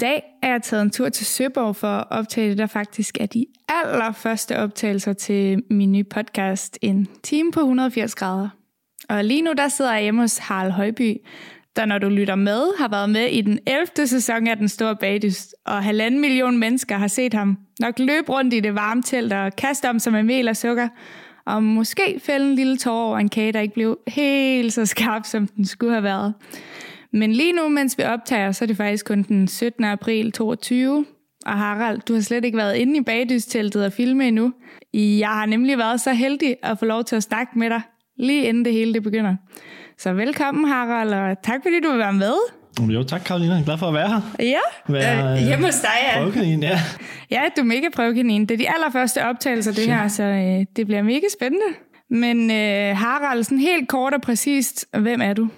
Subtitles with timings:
[0.00, 3.26] Dag er jeg taget en tur til Søborg for at optage det, der faktisk er
[3.26, 8.48] de allerførste optagelser til min nye podcast, En time på 180 grader.
[9.08, 11.16] Og lige nu der sidder jeg hjemme hos Harald Højby,
[11.76, 14.06] der når du lytter med, har været med i den 11.
[14.06, 18.54] sæson af Den Store Bagdyst, og halvanden million mennesker har set ham nok løbe rundt
[18.54, 20.88] i det varme telt og kaste om sig med mel og sukker,
[21.46, 25.26] og måske fælde en lille tår over en kage, der ikke blev helt så skarp,
[25.26, 26.34] som den skulle have været.
[27.14, 29.84] Men lige nu, mens vi optager, så er det faktisk kun den 17.
[29.84, 31.06] april 22.
[31.46, 34.52] Og Harald, du har slet ikke været inde i bagdysteltet og filme endnu.
[34.94, 37.80] Jeg har nemlig været så heldig at få lov til at snakke med dig,
[38.18, 39.36] lige inden det hele det begynder.
[39.98, 42.34] Så velkommen, Harald, og tak fordi du vil være med.
[42.80, 43.30] Jo, tak.
[43.30, 44.20] Jeg er glad for at være her.
[44.38, 46.18] Ja, Være, øh, hjemme hos dig, ja.
[46.18, 46.80] Prøvekanin, ja.
[47.30, 48.46] Ja, du er mega prøvekanin.
[48.46, 51.66] Det er de allerførste optagelser, det her, så øh, det bliver mega spændende.
[52.10, 55.48] Men øh, Harald, sådan helt kort og præcist, hvem er du?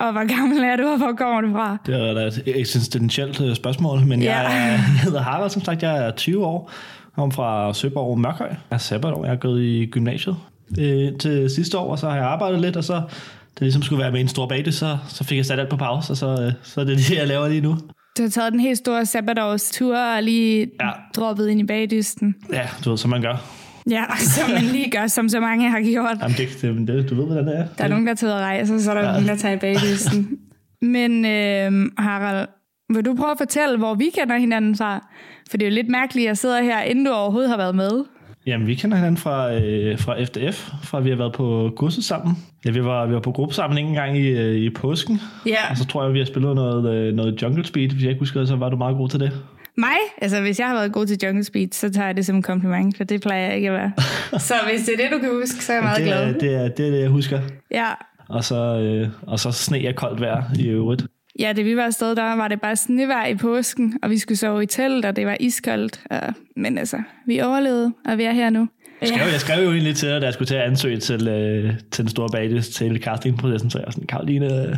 [0.00, 1.76] Og hvor gammel er du, og hvor kommer du fra?
[1.86, 4.40] Det er da et eksistentielt øh, spørgsmål, men Ja.
[4.40, 4.48] ja.
[4.70, 5.82] jeg hedder Harald, som sagt.
[5.82, 6.70] Jeg er 20 år.
[7.04, 8.48] Jeg kommer fra Søborg Mørkhøj.
[8.48, 9.24] Jeg er sabbatår.
[9.24, 10.36] Jeg har gået i gymnasiet
[10.78, 14.02] øh, til sidste år, og så har jeg arbejdet lidt, og så det ligesom skulle
[14.02, 16.26] være med en stor bage, så, så fik jeg sat alt på pause, og så,
[16.46, 17.76] øh, så er det det, jeg laver lige nu.
[18.18, 20.70] Du har taget den helt store sabbatårs tur og lige.
[20.80, 20.90] Ja.
[21.16, 22.34] droppet ind i bagdysten.
[22.52, 23.63] Ja, du ved, som man gør.
[23.90, 24.04] Ja,
[24.36, 26.16] som man lige gør, som så mange har gjort.
[26.22, 27.66] Jamen, det, det, du ved, hvordan det er.
[27.78, 29.12] Der er nogen, der tager ud og rejser, så er der ja.
[29.12, 30.28] Nogen, der tager i bagdysten.
[30.96, 32.48] Men øh, Harald,
[32.94, 35.08] vil du prøve at fortælle, hvor vi kender hinanden fra?
[35.50, 37.74] For det er jo lidt mærkeligt, at jeg sidder her, inden du overhovedet har været
[37.74, 38.04] med.
[38.46, 42.36] Jamen, vi kender hinanden fra, øh, fra FDF, fra vi har været på kurset sammen.
[42.64, 45.70] Ja, vi var, vi var på gruppe sammen en gang i, øh, i påsken, Ja.
[45.70, 47.90] og så tror jeg, vi har spillet noget, øh, noget Jungle Speed.
[47.90, 49.32] Hvis jeg ikke husker så var du meget god til det.
[49.76, 49.96] Mig?
[50.22, 52.42] Altså, hvis jeg har været god til Jungle Speed, så tager jeg det som en
[52.42, 53.92] kompliment, for det plejer jeg ikke at være.
[54.48, 56.34] så hvis det er det, du kan huske, så er jeg meget det, glad.
[56.34, 57.40] er, det, er, det er det, jeg husker.
[57.70, 57.88] Ja.
[58.28, 61.06] Og så, øh, og så sne og koldt vejr i øvrigt.
[61.38, 64.38] Ja, da vi var afsted, der var det bare snevejr i påsken, og vi skulle
[64.38, 66.00] sove i telt, og det var iskoldt.
[66.10, 68.68] Og, men altså, vi overlevede, og vi er her nu.
[69.00, 71.28] Jeg skrev, jeg skrev jo egentlig til dig, da jeg skulle til at ansøge til,
[71.28, 74.76] øh, til den store bagdys, til castingprocessen, så jeg var sådan, Karoline, øh, hvad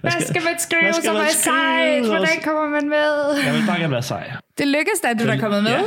[0.00, 2.06] Hvad skal man skrive, hvad skal som er sejt?
[2.06, 3.36] Hvordan kommer man med?
[3.46, 4.32] jeg vil bare gerne være sej.
[4.58, 5.72] Det lykkedes da, at du der er kommet med.
[5.72, 5.82] Ja.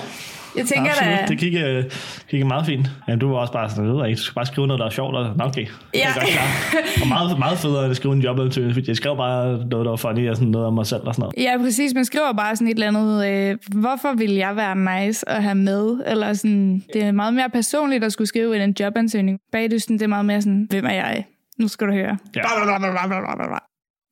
[0.57, 1.11] Jeg tænker da...
[1.11, 1.83] Absolut, det gik, øh,
[2.29, 2.87] gik meget fint.
[3.07, 4.89] Men du var også bare sådan, ved ikke, du skal bare skrive noget, der er
[4.89, 5.61] sjovt, og nå, okay.
[5.61, 6.13] Det er Ja.
[6.13, 6.47] godt klar.
[7.01, 9.89] Og meget, meget federe end at skrive en jobansøgning, fordi jeg skrev bare noget, der
[9.89, 11.51] var funny, og sådan noget om mig selv og sådan noget.
[11.51, 11.93] Ja, præcis.
[11.93, 15.55] Man skriver bare sådan et eller andet, øh, hvorfor vil jeg være nice at have
[15.55, 15.99] med?
[16.05, 19.39] Eller sådan, det er meget mere personligt at skulle skrive end en jobansøgning.
[19.51, 21.25] Bagdysten, det er meget mere sådan, hvem er jeg?
[21.57, 22.17] Nu skal du høre.
[22.35, 22.41] Ja.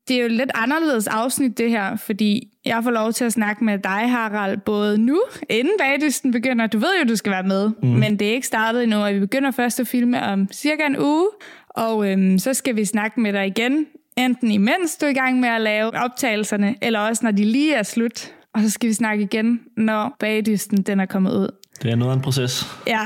[0.07, 3.63] Det er jo lidt anderledes afsnit, det her, fordi jeg får lov til at snakke
[3.63, 6.68] med dig, Harald, både nu, inden bagdysten begynder.
[6.68, 7.90] Du ved jo, du skal være med, mm.
[7.90, 11.00] men det er ikke startet endnu, og vi begynder først at filme om cirka en
[11.00, 11.28] uge,
[11.69, 13.85] og øhm, så skal vi snakke med dig igen,
[14.18, 17.74] enten imens du er i gang med at lave optagelserne, eller også når de lige
[17.74, 21.47] er slut, og så skal vi snakke igen, når bagdysten den er kommet ud.
[21.84, 22.66] Det er noget af en proces.
[22.88, 23.01] Ja,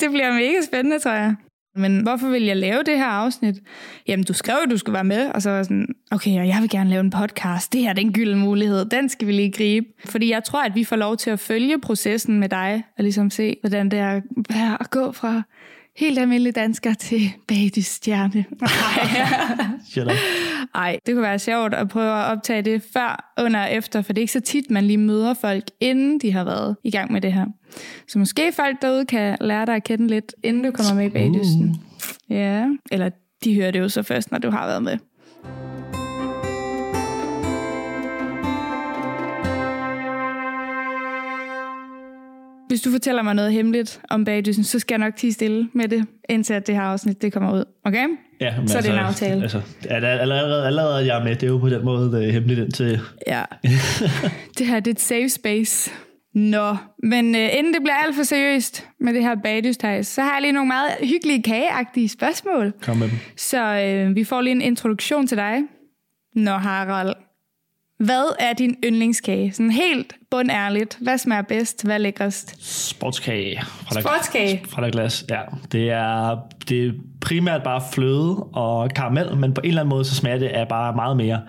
[0.00, 1.34] det bliver mega spændende, tror jeg.
[1.74, 3.56] Men hvorfor vil jeg lave det her afsnit?
[4.08, 6.48] Jamen, du skrev jo, du skulle være med, og så var jeg sådan, okay, og
[6.48, 7.72] jeg vil gerne lave en podcast.
[7.72, 8.84] Det her det er en gylden mulighed.
[8.84, 9.86] Den skal vi lige gribe.
[10.04, 13.30] Fordi jeg tror, at vi får lov til at følge processen med dig, og ligesom
[13.30, 14.20] se, hvordan det er
[14.80, 15.42] at gå fra
[15.96, 18.44] helt almindelig dansker til bagdystjerne.
[19.92, 20.12] Shut up.
[20.74, 24.12] Ej, det kunne være sjovt at prøve at optage det før, under og efter, for
[24.12, 27.12] det er ikke så tit, man lige møder folk, inden de har været i gang
[27.12, 27.46] med det her.
[28.08, 31.08] Så måske folk derude kan lære dig at kende lidt, inden du kommer med i
[31.08, 31.76] bagdysten.
[32.30, 33.10] Ja, eller
[33.44, 34.98] de hører det jo så først, når du har været med.
[42.70, 45.88] Hvis du fortæller mig noget hemmeligt om bagdysten, så skal jeg nok tige stille med
[45.88, 47.64] det, indtil at det her afsnit det kommer ud.
[47.84, 48.06] Okay?
[48.40, 49.42] Ja, men Så er det en aftale.
[49.42, 52.24] Altså, ja, der er allerede, allerede jeg er med, det er jo på den måde
[52.24, 53.00] øh, hemmeligt indtil...
[53.26, 53.42] Ja.
[54.58, 55.90] det her det er et safe space.
[56.34, 60.32] Nå, men øh, inden det bliver alt for seriøst med det her bagdysthejs, så har
[60.32, 62.72] jeg lige nogle meget hyggelige kageagtige spørgsmål.
[62.82, 63.16] Kom med dem.
[63.36, 65.58] Så øh, vi får lige en introduktion til dig.
[66.34, 67.14] Nå, Harald.
[67.98, 69.52] Hvad er din yndlingskage?
[69.52, 70.98] Sådan helt bundærligt.
[71.00, 71.84] Hvad smager bedst?
[71.84, 72.56] Hvad er lækrest?
[72.88, 73.60] Sportskage.
[73.62, 74.62] Fra der, Sportskage?
[74.68, 75.40] Fra der glas, ja.
[75.72, 76.38] Det er,
[76.68, 80.38] det er primært bare fløde og karamel, men på en eller anden måde, så smager
[80.38, 81.40] det af bare meget mere.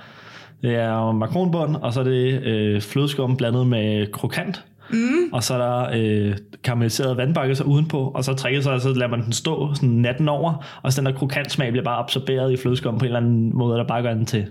[0.62, 4.66] Det er makronbund, og så er det øh, flødeskum blandet med krokant.
[4.89, 5.33] Mm.
[5.33, 8.94] Og så er der øh, karamelliseret vandbakke så udenpå, og så trækker sig, og så
[8.94, 11.98] lader man den stå sådan natten over, og så den der krokant smag bliver bare
[11.98, 14.48] absorberet i flødeskum på en eller anden måde, der bare gør den til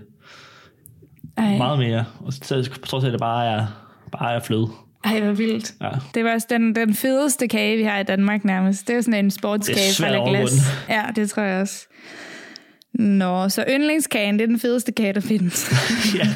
[1.37, 2.05] Ej, meget mere.
[2.19, 2.39] Og så
[2.85, 3.65] tror jeg, at det bare er,
[4.11, 4.67] bare er fløde.
[5.03, 5.73] ej hvor vildt.
[5.81, 5.89] Ja.
[6.15, 8.87] Det var også den, den fedeste kage, vi har i Danmark nærmest.
[8.87, 10.51] Det er sådan en sportskage fra Glas.
[10.89, 11.87] Ja, det tror jeg også.
[12.93, 15.71] Nå, så yndlingskagen, det er den fedeste kage, der findes.
[16.19, 16.27] ja.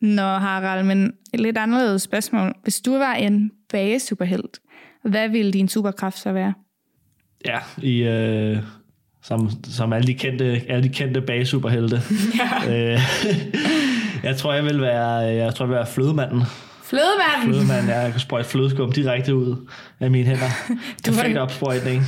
[0.00, 2.54] Nå, Harald, men et lidt anderledes spørgsmål.
[2.62, 4.58] Hvis du var en bagesuperhelt,
[5.04, 6.54] hvad ville din superkraft så være?
[7.46, 8.58] Ja, i, øh,
[9.22, 12.00] som, som alle de kendte, alle de kendte bagesuperhelte.
[12.68, 12.92] Ja.
[12.94, 13.00] Øh,
[14.28, 16.42] jeg tror, jeg vil være, jeg tror, jeg vil være flødemanden.
[16.84, 17.54] Flødemanden!
[17.54, 19.56] Flødemanden, jeg kan sprøjte flødeskum direkte ud
[20.00, 20.48] af mine hænder.
[21.06, 22.02] Du var- Perfekt opsprøjtning.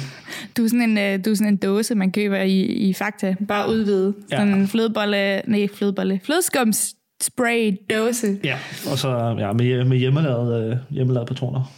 [0.56, 3.34] Du er sådan en, øh, du er sådan en dåse, man køber i, i Fakta.
[3.48, 4.14] Bare udvide.
[4.32, 4.36] Ja.
[4.36, 6.20] Sådan en flødebolle, nej, flødebolle.
[6.24, 8.38] Flødeskums spray dåse.
[8.44, 8.56] Ja,
[8.90, 11.72] og så ja, med, med hjemmelavet, øh, hjemmelavet patroner.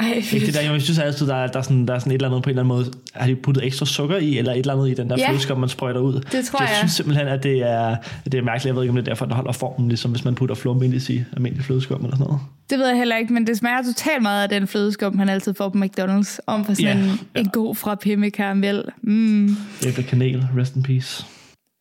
[0.00, 2.14] Ej, det der, jeg synes altid, der er, der, er sådan, der er sådan et
[2.14, 2.92] eller andet på en eller anden måde.
[3.14, 5.28] Har de puttet ekstra sukker i, eller et eller andet i den der Ja.
[5.28, 6.12] flødeskum, man sprøjter ud?
[6.12, 6.68] Det tror jeg.
[6.68, 6.76] jeg.
[6.78, 8.66] synes simpelthen, at det er, at det er mærkeligt.
[8.66, 11.10] Jeg ved ikke, om det er derfor, den holder formen, ligesom hvis man putter flormelis
[11.10, 12.40] i almindelig flødeskum eller sådan noget.
[12.70, 15.54] Det ved jeg heller ikke, men det smager totalt meget af den flødeskum, han altid
[15.54, 16.38] får på McDonald's.
[16.46, 17.40] Om for sådan Ja, en, ja.
[17.40, 18.82] en god frappé med karamel.
[19.02, 19.56] Mm.
[19.86, 21.26] Æble kanel, rest in peace.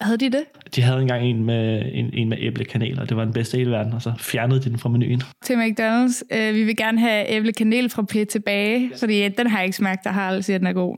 [0.01, 0.43] Havde de det?
[0.75, 3.59] De havde engang en med, en, en med æblekanel, og det var den bedste i
[3.59, 5.21] hele verden, og så fjernede de den fra menuen.
[5.43, 6.37] Til McDonald's.
[6.37, 9.65] Øh, vi vil gerne have æble kanel fra P tilbage, fordi øh, den har jeg
[9.65, 10.97] ikke smagt, der har aldrig siger, at den er god.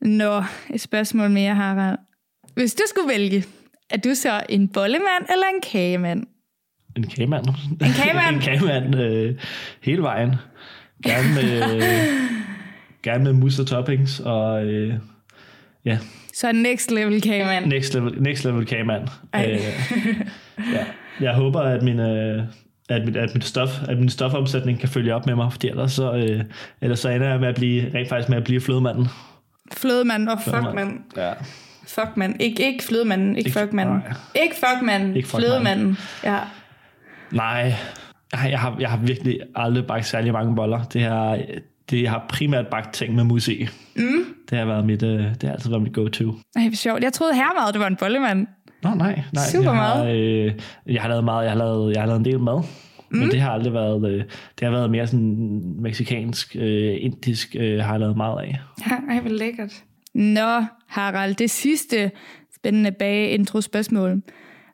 [0.00, 0.42] Nå,
[0.74, 1.98] et spørgsmål mere, Harald.
[2.54, 3.44] Hvis du skulle vælge,
[3.90, 6.26] er du så en bollemand eller en kagemand?
[6.96, 7.46] En kagemand.
[7.80, 8.34] En kagemand?
[8.36, 9.34] en kagemand øh,
[9.82, 10.34] hele vejen.
[11.04, 11.82] Gerne med,
[13.06, 14.94] gerne med mus og toppings, og øh,
[15.84, 15.98] ja,
[16.40, 17.66] Så next level kagemand.
[17.66, 19.08] next level, next level kagemand.
[19.36, 19.42] Øh,
[20.72, 20.84] ja.
[21.20, 22.42] Jeg håber, at min, øh,
[22.88, 25.92] at mit, at mit stof, at min stofomsætning kan følge op med mig, fordi ellers
[25.92, 26.44] så, øh,
[26.80, 29.08] ellers så ender jeg med at blive, rent faktisk med at blive flødemanden.
[29.72, 31.00] Flødemand og fuckmand.
[31.16, 31.32] Ja.
[31.88, 32.42] Fuckmand.
[32.42, 34.02] Ikke, ikke flødemanden, ikke, Ikke- fuckmanden.
[34.42, 35.98] Ikke fuckmanden, Ikke flødemanden.
[36.24, 36.38] Ja.
[37.30, 37.74] Nej,
[38.32, 40.82] Ej, jeg har, jeg har virkelig aldrig bagt særlig mange boller.
[40.84, 41.38] Det har,
[41.90, 43.68] det jeg har primært bagt ting med mus i.
[43.98, 44.24] Mm.
[44.50, 46.34] Det har været mit, øh, det har altid været mit go-to.
[46.56, 47.02] Ej, hvor sjovt.
[47.02, 48.46] Jeg troede hermed, det var en bollemand.
[48.82, 49.44] Nå, nej, nej.
[49.44, 50.16] Super jeg har, meget.
[50.16, 50.52] øh,
[50.86, 52.62] jeg har lavet meget, jeg har lavet, jeg har lavet en del mad.
[53.10, 53.18] Mm.
[53.18, 54.24] Men det har aldrig været, øh,
[54.58, 58.58] det har været mere sådan meksikansk, øh, indisk, øh, har jeg lavet meget af.
[58.90, 59.82] Ja, ej, hvor lækkert.
[60.14, 62.10] Nå, Harald, det sidste
[62.56, 64.22] spændende bage-intro-spørgsmål.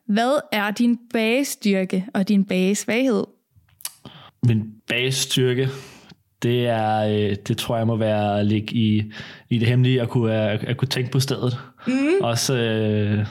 [0.07, 3.23] Hvad er din bagestyrke og din bagesvaghed?
[4.47, 5.69] Min basestyrke,
[6.45, 9.03] det er, øh, det tror jeg må være at ligge i,
[9.49, 11.57] i det hemmelige, at kunne, at, at kunne tænke på stedet.
[11.87, 11.93] Mm.
[12.21, 13.25] Også, øh,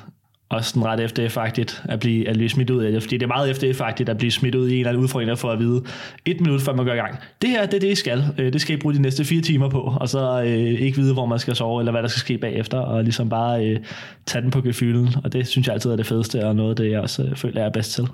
[0.48, 3.02] også den ret FDF-agtigt at blive, at blive smidt ud af det.
[3.02, 5.48] Fordi det er meget FDF-agtigt at blive smidt ud i en eller anden udfordring, få
[5.48, 5.82] at vide
[6.24, 7.18] et minut før man går i gang.
[7.42, 8.24] Det her, det er det, I skal.
[8.38, 9.94] Øh, Det skal I bruge de næste fire timer på.
[10.00, 12.78] Og så øh, ikke vide, hvor man skal sove, eller hvad der skal ske bagefter.
[12.78, 13.80] Og ligesom bare øh,
[14.26, 15.08] tage den på gefylen.
[15.24, 17.36] Og det synes jeg altid er det fedeste, og noget af det, jeg også øh,
[17.36, 18.04] føler, jeg er bedst til.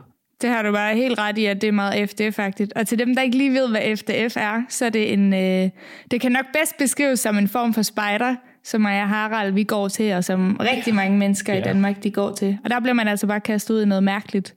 [0.43, 2.71] Det har du bare helt ret i, at det er meget FDF-agtigt.
[2.77, 5.33] Og til dem, der ikke lige ved, hvad FDF er, så er det en...
[5.35, 5.71] Øh,
[6.11, 8.35] det kan nok bedst beskrives som en form for spider,
[8.65, 11.61] som jeg Harald, vi går til, og som rigtig mange mennesker Ja.
[11.61, 12.59] i Danmark, de går til.
[12.65, 14.55] Og der bliver man altså bare kastet ud i noget mærkeligt.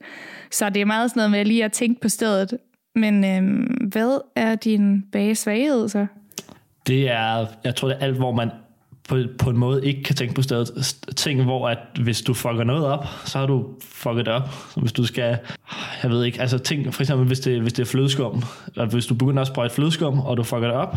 [0.50, 2.58] Så det er meget sådan noget med lige at tænke på stedet.
[2.94, 6.06] Men øh, hvad er din bagesvaghed så?
[6.86, 8.50] Det er, jeg tror, det er alt, hvor man
[9.08, 10.96] på, på en måde ikke kan tænke på stedet.
[11.16, 14.48] Ting, hvor at hvis du fucker noget op, så har du fucket op.
[14.74, 15.38] Så hvis du skal,
[16.02, 18.42] jeg ved ikke, altså ting, for eksempel hvis det, hvis det er flødeskum,
[18.76, 20.96] og hvis du begynder at sprøjte flødeskum, og du fucker det op,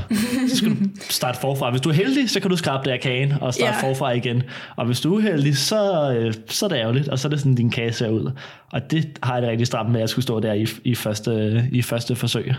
[0.50, 0.76] så skal du
[1.10, 1.70] starte forfra.
[1.70, 3.82] Hvis du er heldig, så kan du skrabe det af kagen og starte yeah.
[3.82, 4.44] forfra igen.
[4.76, 7.40] Og hvis du er uheldig, så, øh, så er det ærgerligt, og så er det
[7.40, 8.32] sådan, din kage ser ud.
[8.72, 10.96] Og det har jeg det rigtig stramt med, at jeg skulle stå der i, i,
[10.96, 12.54] første, i første forsøg.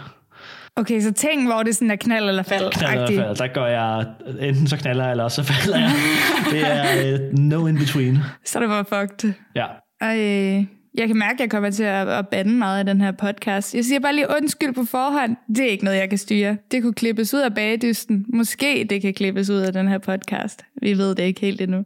[0.78, 2.72] Okay, så ting, hvor det sådan er knald eller fald.
[2.72, 3.34] Knaller eller falder.
[3.34, 4.06] Der går jeg,
[4.40, 5.90] enten så knaller jeg, eller også så falder jeg.
[6.52, 8.18] Det er uh, no in between.
[8.44, 9.32] Så det bare fucked.
[9.54, 9.66] Ja.
[10.02, 13.12] Øh, jeg kan mærke, at jeg kommer til at, at bande meget af den her
[13.12, 13.74] podcast.
[13.74, 15.36] Jeg siger bare lige undskyld på forhånd.
[15.48, 16.56] Det er ikke noget, jeg kan styre.
[16.70, 18.24] Det kunne klippes ud af bagedysten.
[18.28, 20.64] Måske det kan klippes ud af den her podcast.
[20.82, 21.84] Vi ved det ikke helt endnu.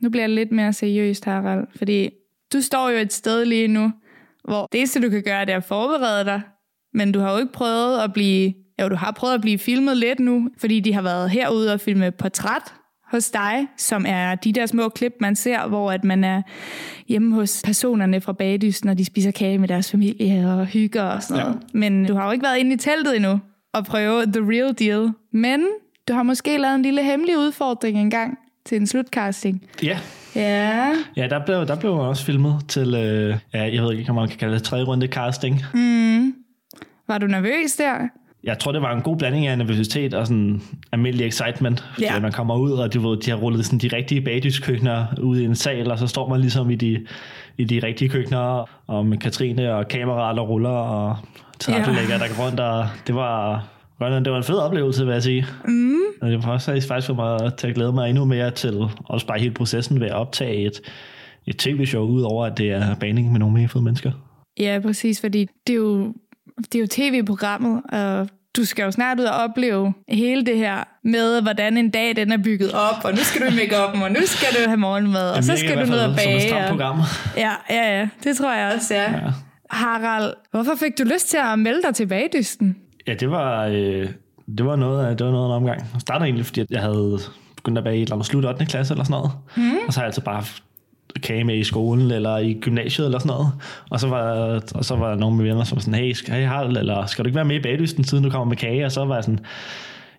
[0.00, 1.66] Nu bliver det lidt mere seriøst, Harald.
[1.76, 2.10] Fordi
[2.52, 3.92] du står jo et sted lige nu,
[4.44, 6.40] hvor det eneste, du kan gøre, det er at forberede dig.
[6.94, 8.54] Men du har jo ikke prøvet at blive...
[8.80, 11.80] Jo, du har prøvet at blive filmet lidt nu, fordi de har været herude og
[11.80, 12.74] filme portræt
[13.10, 16.42] hos dig, som er de der små klip, man ser, hvor at man er
[17.08, 21.22] hjemme hos personerne fra bagdysten, og de spiser kage med deres familie og hygger og
[21.22, 21.62] sådan noget.
[21.72, 23.40] Men du har jo ikke været inde i teltet endnu
[23.72, 25.10] og prøve the real deal.
[25.32, 25.66] Men
[26.08, 29.62] du har måske lavet en lille hemmelig udfordring engang til en slutcasting.
[29.82, 29.98] Ja,
[30.36, 34.16] Ja, ja der, blev, der blev også filmet til, øh, ja, jeg ved ikke, om
[34.16, 35.62] man kan kalde det tredje runde casting.
[37.08, 37.94] var du nervøs der?
[38.44, 40.62] Jeg tror, det var en god blanding af nervøsitet og sådan
[40.92, 41.80] almindelig excitement.
[41.92, 42.20] Fordi Ja.
[42.20, 45.44] man kommer ud, og du ved, de har rullet sådan de rigtige bagdyskøkkener ud i
[45.44, 47.06] en sal, og så står man ligesom i de,
[47.58, 51.16] i de rigtige køkkener, og med Katrine og kameraer, der ruller, og
[51.58, 53.64] tilrettelægger, der går rundt, og det var,
[53.98, 55.46] Godt, det var en fed oplevelse, vil jeg sige.
[55.64, 55.94] Mm.
[56.20, 59.26] Og det har også faktisk for mig til at glæde mig endnu mere til også
[59.26, 60.80] bare hele processen ved at optage et,
[61.46, 64.12] et tv-show, ud over at det er baning med nogle mere fede mennesker.
[64.58, 66.14] Ja, præcis, fordi det er jo,
[66.58, 70.84] det er jo tv-programmet, og du skal jo snart ud og opleve hele det her
[71.04, 74.10] med, hvordan en dag den er bygget op, og nu skal du make op, og
[74.10, 76.48] nu skal du have morgenmad, og så skal du ned og bage.
[76.48, 77.00] Som et program.
[77.36, 79.10] Ja, ja, ja, det tror jeg også, ja.
[79.10, 79.32] ja.
[79.70, 82.76] Harald, hvorfor fik du lyst til at melde dig til bagdysten?
[83.06, 84.08] Ja, det var, øh,
[84.58, 85.78] det var noget af, det var noget af en omgang.
[85.92, 87.18] Jeg startede egentlig, fordi jeg havde
[87.56, 88.66] begyndt at bage i et eller andet slut 8.
[88.66, 89.30] klasse eller sådan noget.
[89.56, 89.76] Mm.
[89.86, 90.44] Og så har jeg altså bare
[91.22, 93.52] kage med i skolen eller i gymnasiet eller sådan noget.
[93.90, 94.22] Og så var,
[94.74, 97.06] og så var der nogle af mine venner, som var sådan, hey, skal, hey, eller
[97.06, 98.84] skal du ikke være med i bagdysten, siden du kommer med kage?
[98.84, 99.40] Og så var jeg sådan,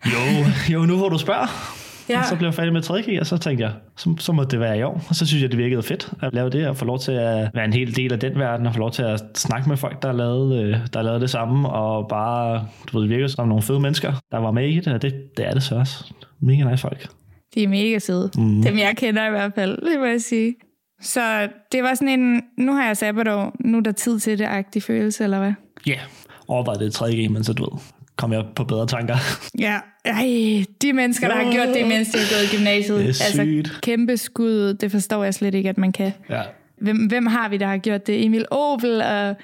[0.05, 1.79] jo, jo nu hvor du spørger.
[2.09, 2.19] Ja.
[2.19, 4.59] Og så blev jeg færdig med 3G, og så tænkte jeg, så, så må det
[4.59, 5.05] være i år.
[5.09, 7.49] Og så synes jeg, det virkede fedt at lave det, og få lov til at
[7.53, 10.01] være en hel del af den verden, og få lov til at snakke med folk,
[10.01, 13.79] der lavet, øh, der lavet det samme, og bare, du ved, virke som nogle fede
[13.79, 16.13] mennesker, der var med i det, og det, det er det så også.
[16.39, 17.07] Mega nice folk.
[17.55, 18.31] De er mega søde.
[18.37, 18.61] Mm.
[18.61, 20.55] Dem jeg kender i hvert fald, det må jeg sige.
[21.01, 24.45] Så det var sådan en, nu har jeg sabbatår, nu er der tid til det,
[24.45, 25.53] agtig følelse, eller hvad?
[25.87, 26.01] Ja, yeah.
[26.47, 27.79] overvejede det 3G, men så du ved,
[28.15, 29.15] kom jeg på bedre tanker.
[29.59, 32.97] Ja, ej, de mennesker, der har gjort det, mens de har gået i gymnasiet.
[32.97, 33.57] Det er altså, sygt.
[33.57, 36.11] Altså, kæmpe skud, det forstår jeg slet ikke, at man kan.
[36.29, 36.41] Ja.
[36.81, 38.25] Hvem, hvem har vi, der har gjort det?
[38.25, 39.35] Emil Obel og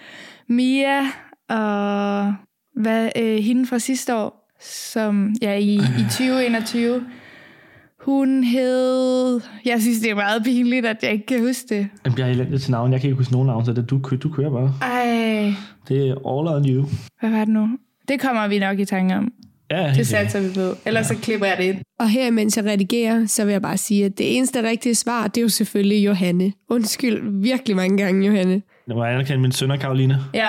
[0.47, 0.99] Mia
[1.49, 2.33] og
[2.75, 7.05] hvad, øh, hende fra sidste år, som ja, i, i 2021
[7.99, 9.41] hun hed...
[9.65, 11.88] Jeg synes, det er meget pinligt, at jeg ikke kan huske det.
[12.05, 12.91] Jamen, jeg er elendig til navn.
[12.91, 14.73] Jeg kan ikke huske nogen navn, så det, du, du kører bare.
[14.81, 15.53] Ej.
[15.88, 16.85] Det er all on you.
[17.19, 17.69] Hvad var det nu?
[18.09, 19.31] Det kommer vi nok i tanke om.
[19.71, 20.77] Ja, det satser vi på.
[20.85, 21.15] Ellers ja.
[21.15, 21.77] så klipper jeg det ind.
[21.99, 25.27] Og her, mens jeg redigerer, så vil jeg bare sige, at det eneste rigtige svar,
[25.27, 26.53] det er jo selvfølgelig Johanne.
[26.69, 28.53] Undskyld virkelig mange gange, Johanne.
[28.53, 30.19] Det må jeg anerkende min søn Karoline.
[30.33, 30.47] Ja.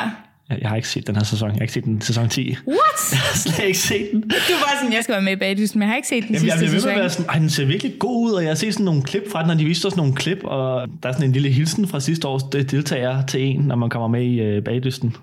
[0.51, 1.49] Jeg, jeg har ikke set den her sæson.
[1.49, 2.49] Jeg har ikke set den sæson 10.
[2.49, 2.57] What?
[3.13, 4.21] Jeg har slet ikke set den.
[4.21, 6.35] Du var sådan, jeg skal være med i bagdysten, men jeg har ikke set den
[6.35, 6.91] Jamen, sidste jeg sæson.
[6.91, 9.03] Jeg være sådan, Ej, den ser virkelig god ud, og jeg har set sådan nogle
[9.03, 11.51] klip fra den, og de viste også nogle klip, og der er sådan en lille
[11.51, 15.17] hilsen fra sidste års deltager til en, når man kommer med i uh, bagdysten.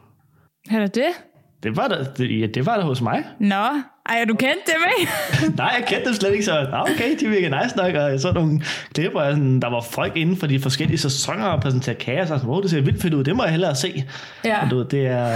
[0.71, 1.09] Er det det?
[1.63, 3.23] Det var der, det, ja, det var der hos mig.
[3.39, 3.65] Nå,
[4.09, 5.11] ej, du kendte dem, ikke?
[5.61, 8.19] Nej, jeg kendte dem slet ikke, så Nå, okay, de virker nice nok, og jeg
[8.19, 8.61] så nogle
[8.93, 12.33] klipper, og sådan, der var folk inden for de forskellige sæsoner og præsenterede kager, så
[12.37, 14.03] sådan, wow, det ser vildt fedt ud, det må jeg hellere se.
[14.45, 14.63] Ja.
[14.63, 15.35] Og du, det, er,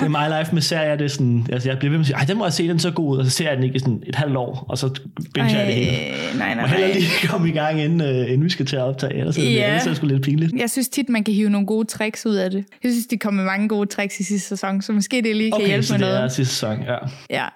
[0.00, 2.06] det er my life med serier, det er sådan, altså, jeg bliver ved med at
[2.06, 3.64] sige, ej, den må jeg se, den så god ud, og så ser jeg den
[3.64, 5.00] ikke i sådan et halvt år, og så
[5.34, 5.90] binge jeg det hele.
[6.38, 8.82] Nej, nej, Og heller lige komme i gang, inden, uh, inden vi skal til at
[8.82, 9.42] optage, ellers ja.
[9.42, 10.52] er det sgu lidt pinligt.
[10.56, 12.64] Jeg synes tit, man kan hive nogle gode tricks ud af det.
[12.82, 15.50] Jeg synes, de kommer med mange gode tricks i sidste sæson, så måske det lige
[15.50, 16.18] kan okay, hjælpe med noget.
[16.18, 16.96] Okay, så det er sidste sæson, ja.
[17.30, 17.46] Ja,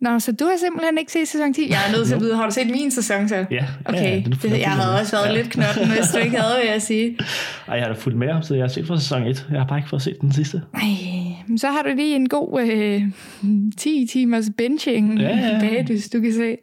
[0.00, 1.70] Nå, så du har simpelthen ikke set sæson 10?
[1.70, 3.46] Jeg er nødt til at vide, har du set min sæson så?
[3.50, 3.66] Ja.
[3.84, 5.42] Okay, ja, det, jeg havde også været ja.
[5.42, 7.18] lidt knotten, hvis du ikke havde, vil jeg sige.
[7.68, 9.46] Ej, jeg har da fulgt med, så jeg har set fra sæson 1.
[9.50, 10.62] Jeg har bare ikke fået set den sidste.
[10.74, 10.80] Ej,
[11.48, 13.02] men så har du lige en god øh,
[13.78, 15.60] 10 timers benching ja, ja.
[15.60, 16.56] bag, hvis du kan se.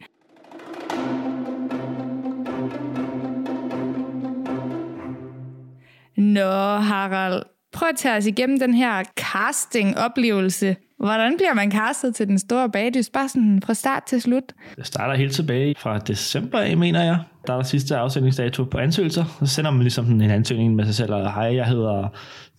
[6.18, 7.44] Nå, Harald.
[7.74, 10.76] Prøv at tage os igennem den her casting-oplevelse.
[10.98, 13.10] Hvordan bliver man castet til den store bagdys?
[13.10, 14.44] Bare sådan fra start til slut?
[14.76, 17.20] Det starter helt tilbage fra december, mener jeg.
[17.48, 19.38] Der er der sidste afsendingsdato på ansøgelser.
[19.40, 22.08] Så sender man ligesom en ansøgning med sig selv, og hej, jeg hedder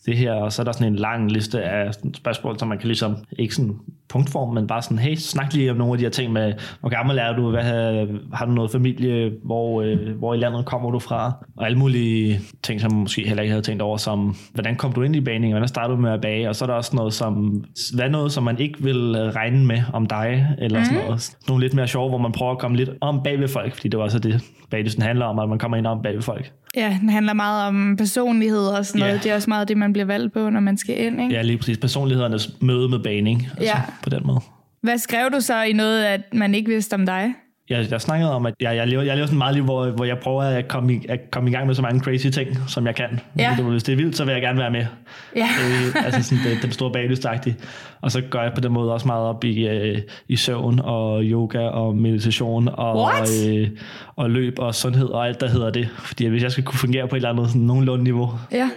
[0.07, 2.87] det her, og så er der sådan en lang liste af spørgsmål, som man kan
[2.87, 3.75] ligesom, ikke sådan
[4.15, 6.89] punktform, men bare sådan, hey, snak lige om nogle af de her ting med, hvor
[6.89, 7.63] gammel er du, hvad
[8.33, 12.41] har, du noget familie, hvor, øh, hvor i landet kommer du fra, og alle mulige
[12.63, 15.53] ting, som måske heller ikke havde tænkt over, som, hvordan kom du ind i baning,
[15.53, 18.33] hvordan startede du med at bage, og så er der også noget som, hvad noget,
[18.33, 20.85] som man ikke vil regne med om dig, eller mm.
[20.85, 21.37] sådan noget.
[21.49, 23.89] Nogle lidt mere sjove, hvor man prøver at komme lidt om bag ved folk, fordi
[23.89, 26.53] det var så det, bagdysten handler om, at man kommer ind om bag ved folk.
[26.77, 29.13] Ja, den handler meget om personlighed og sådan noget.
[29.13, 29.19] Ja.
[29.19, 31.35] Det er også meget det, man bliver valgt på, når man skal ind, ikke?
[31.35, 31.79] Ja, lige præcis.
[31.79, 33.49] Personlighedernes møde med baning.
[33.51, 33.83] Altså, ja.
[34.03, 34.41] På den måde.
[34.83, 37.35] Hvad skrev du så i noget, at man ikke vidste om dig?
[37.71, 40.05] Jeg, jeg snakkede om, at jeg, jeg, lever, jeg lever sådan meget liv, hvor, hvor
[40.05, 42.87] jeg prøver at komme, i, at komme i gang med så mange crazy ting, som
[42.87, 43.21] jeg kan.
[43.39, 43.63] Ja.
[43.63, 44.87] Hvis det er vildt, så vil jeg gerne være med.
[45.37, 45.49] Ja.
[45.65, 47.57] øh, altså sådan det, den store baglystagtige.
[48.01, 51.23] Og så går jeg på den måde også meget op i, øh, i søvn og
[51.23, 53.13] yoga og meditation og,
[53.47, 53.69] øh,
[54.17, 55.89] og løb og sundhed og alt, der hedder det.
[55.99, 58.71] Fordi hvis jeg skal kunne fungere på et eller andet sådan nogenlunde niveau, ja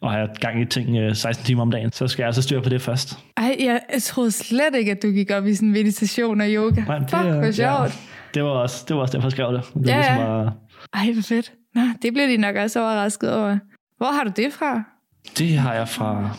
[0.00, 2.68] og have gang i ting 16 timer om dagen, så skal jeg altså styre på
[2.68, 3.18] det først.
[3.36, 6.80] Ej, jeg, jeg troede slet ikke, at du gik op i sådan meditation og yoga.
[6.86, 7.58] Nej, det, Fuck, hvor sjovt.
[7.58, 7.84] Ja,
[8.34, 9.62] det, var også, det var også derfor, jeg skrev det.
[9.74, 10.52] det ja, ligesom bare...
[10.94, 11.52] Ej, hvor fedt.
[11.74, 13.58] Nå, det bliver de nok også overrasket over.
[13.96, 14.82] Hvor har du det fra?
[15.38, 16.36] Det har jeg fra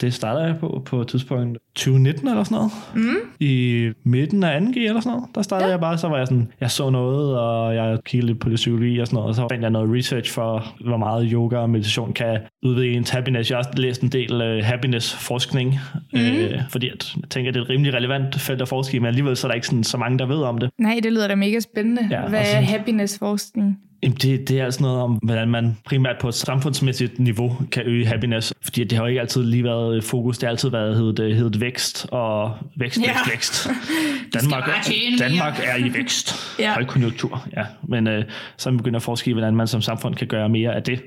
[0.00, 2.72] Det starter jeg på på et tidspunkt 2019 eller sådan noget.
[2.94, 3.16] Mm.
[3.40, 5.34] I midten af 2G eller sådan noget.
[5.34, 5.70] Der startede ja.
[5.70, 8.56] jeg bare, så var jeg sådan, jeg så noget, og jeg kiggede lidt på det
[8.56, 11.70] psykologi og sådan noget, og så fandt jeg noget research for, hvor meget yoga og
[11.70, 13.50] meditation kan udvide ens happiness.
[13.50, 15.78] Jeg har også læst en del uh, happiness-forskning,
[16.12, 16.20] mm.
[16.20, 19.06] øh, fordi at, jeg tænker, det er et rimelig relevant felt at forske i, men
[19.06, 20.70] alligevel så er der ikke sådan, så mange, der ved om det.
[20.78, 22.08] Nej, det lyder da mega spændende.
[22.10, 23.78] Ja, Hvad er happiness-forskning?
[24.02, 27.82] Jamen det, det er altså noget om, hvordan man primært på et samfundsmæssigt niveau kan
[27.86, 28.54] øge happiness.
[28.62, 30.38] Fordi det har jo ikke altid lige været fokus.
[30.38, 33.30] Det har altid været heddet, heddet vækst og vækst, vækst, ja.
[33.30, 33.68] vækst.
[34.40, 34.70] Danmark,
[35.18, 36.34] Danmark er i vækst.
[36.58, 36.74] ja.
[36.74, 37.48] Højkonjunktur.
[37.56, 37.64] Ja.
[37.82, 38.24] Men øh,
[38.56, 40.82] så er man begyndt at forske i, hvordan man som samfund kan gøre mere af
[40.82, 41.02] det.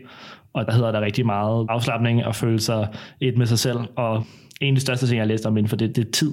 [0.54, 2.88] Og der hedder der rigtig meget afslappning og føle sig
[3.20, 3.80] et med sig selv.
[3.96, 4.26] Og
[4.62, 6.32] en af de største ting, jeg har læst om inden for det, det er tid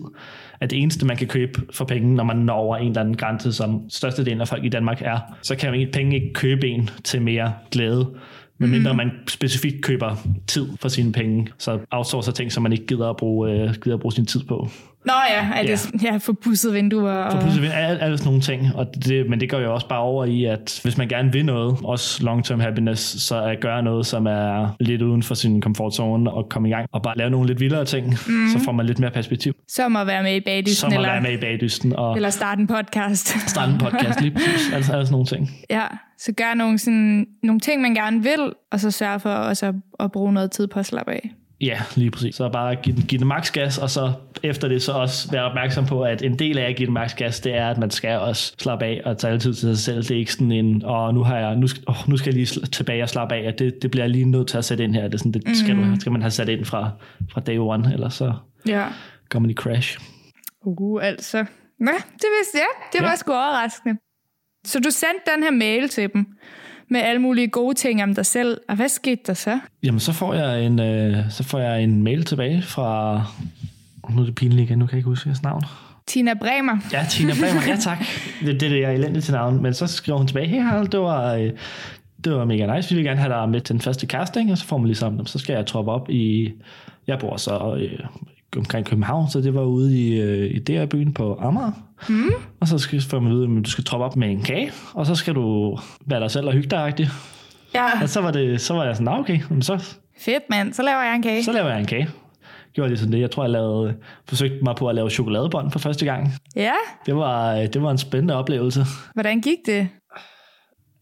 [0.60, 3.16] at det eneste, man kan købe for penge, når man når over en eller anden
[3.16, 6.90] grænse, som størstedelen af folk i Danmark er, så kan man penge ikke købe en
[7.04, 8.10] til mere glæde,
[8.58, 8.96] medmindre mm.
[8.96, 13.16] man specifikt køber tid for sine penge, så outsourcer ting, som man ikke gider at
[13.16, 14.68] bruge, øh, gider at bruge sin tid på.
[15.04, 16.12] Nå ja, er det ja.
[16.12, 17.12] ja forbudset vinduer.
[17.12, 17.32] Og...
[17.32, 18.74] Forbudset vinduer, alle, alle sådan nogle ting.
[18.74, 21.44] Og det, men det går jo også bare over i, at hvis man gerne vil
[21.44, 25.94] noget, også long-term happiness, så at gøre noget, som er lidt uden for sin comfort
[25.94, 28.48] zone og komme i gang og bare lave nogle lidt vildere ting, mm.
[28.52, 29.52] så får man lidt mere perspektiv.
[29.68, 30.76] Som at være med i bagdysten.
[30.80, 31.96] Som at eller, være med i bagdysten.
[31.96, 33.50] Og eller starte en podcast.
[33.50, 34.50] starte en podcast, lige præcis.
[34.74, 35.50] Altså, altså sådan nogle ting.
[35.70, 35.86] Ja,
[36.18, 39.74] så gør nogle, sådan, nogle ting, man gerne vil, og så sørge for også at,
[40.00, 41.30] at bruge noget tid på at slappe af.
[41.60, 42.34] Ja, lige præcis.
[42.34, 44.12] Så bare give den, give den max gas, og så
[44.42, 47.14] efter det så også være opmærksom på, at en del af at give den max
[47.14, 50.02] gas, det er, at man skal også slappe af og tage altid til sig selv.
[50.02, 52.34] Det er ikke sådan en, og nu, har jeg, nu, skal, oh, nu skal jeg
[52.34, 54.84] lige tilbage og slappe af, at det, det bliver jeg lige nødt til at sætte
[54.84, 55.02] ind her.
[55.02, 55.54] Det, er sådan, det mm.
[55.54, 56.00] skal, du, mhm.
[56.00, 56.90] skal man have sat ind fra,
[57.32, 58.34] fra day one, eller så
[58.66, 58.86] ja.
[59.30, 59.98] kommer man i crash.
[60.64, 61.44] Uh, altså.
[61.80, 62.68] Nå, det vidste jeg.
[62.92, 63.16] Det var ja.
[63.16, 63.96] sgu overraskende.
[64.66, 66.26] Så du sendte den her mail til dem
[66.90, 68.58] med alle mulige gode ting om dig selv.
[68.68, 69.58] Og hvad skete der så?
[69.82, 73.22] Jamen, så får jeg en, øh, så får jeg en mail tilbage fra...
[74.10, 75.62] Nu er det pinligt igen, nu kan jeg ikke huske jeres navn.
[76.06, 76.78] Tina Bremer.
[76.92, 77.98] Ja, Tina Bremer, ja tak.
[78.46, 79.62] Det, det er det, jeg er elendig til navn.
[79.62, 81.50] Men så skriver hun tilbage, hey Harald, det var, øh,
[82.24, 82.90] det var mega nice.
[82.90, 85.26] Vi vil gerne have dig med til den første casting, og så får man ligesom,
[85.26, 86.52] så skal jeg troppe op i,
[87.06, 87.98] jeg bor så øh,
[88.56, 91.72] omkring København, så det var ude i, øh, i DR-byen på Amager.
[92.08, 92.30] Mm.
[92.60, 95.06] Og så skal få man vide, at du skal troppe op med en kage, og
[95.06, 96.94] så skal du være dig selv og hygge dig
[97.74, 98.02] Ja.
[98.02, 99.84] Og så var, det, så var jeg sådan, okay, men så...
[100.20, 100.72] Fedt, mand.
[100.72, 101.44] Så laver jeg en kage.
[101.44, 102.08] Så laver jeg en kage.
[102.72, 103.20] Gjorde sådan det.
[103.20, 103.94] Jeg tror, jeg lavede,
[104.28, 106.34] forsøgte mig på at lave chokoladebånd for første gang.
[106.56, 106.72] Ja.
[107.06, 108.84] Det var, det var en spændende oplevelse.
[109.14, 109.88] Hvordan gik det?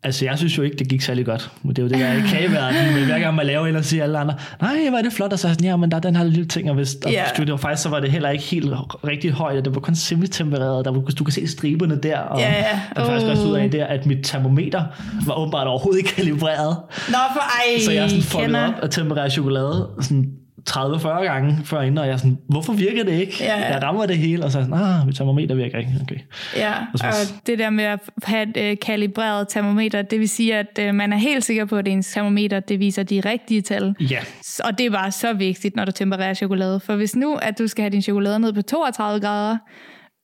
[0.02, 1.50] Altså, jeg synes jo ikke, det gik særlig godt.
[1.68, 2.94] Det er jo det, der er i kageverdenen.
[2.94, 5.38] Men hver gang man laver og siger alle andre, nej, hvor er det flot, og
[5.38, 7.36] så sådan, ja, men der er den her lille ting, og hvis og yeah.
[7.36, 8.72] det var faktisk, så var det heller ikke helt
[9.06, 12.40] rigtig højt, og det var kun semi-tempereret, der var, du kan se striberne der, og
[12.40, 12.64] yeah,
[12.96, 14.84] jeg faktisk også ud af der, at mit termometer
[15.26, 16.76] var åbenbart overhovedet ikke kalibreret.
[17.08, 20.30] Nå, for ej, Så jeg sådan fucket op at temperere chokolade, sådan
[20.70, 23.36] 30-40 gange før inden, og jeg er sådan, hvorfor virker det ikke?
[23.40, 23.72] Ja, ja.
[23.72, 25.92] Jeg rammer det hele, og så er sådan, ah, mit termometer virker ikke.
[26.02, 26.18] Okay.
[26.56, 30.56] Ja, og, og det der med at have et uh, kalibreret termometer, det vil sige,
[30.56, 33.94] at uh, man er helt sikker på, at ens termometer, det viser de rigtige tal.
[34.00, 34.18] Ja.
[34.64, 36.80] Og det er bare så vigtigt, når du tempererer chokolade.
[36.80, 39.58] For hvis nu, at du skal have din chokolade ned på 32 grader,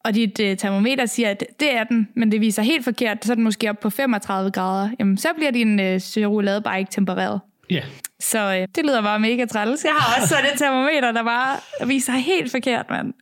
[0.04, 3.32] og dit uh, termometer siger, at det er den, men det viser helt forkert, så
[3.32, 6.90] er den måske op på 35 grader, jamen så bliver din uh, chokolade bare ikke
[6.90, 7.40] tempereret.
[7.70, 7.82] Ja.
[8.30, 9.84] Så øh, det lyder bare mega træls.
[9.84, 11.56] Jeg har også sådan et termometer, der bare
[11.86, 13.12] viser helt forkert, mand.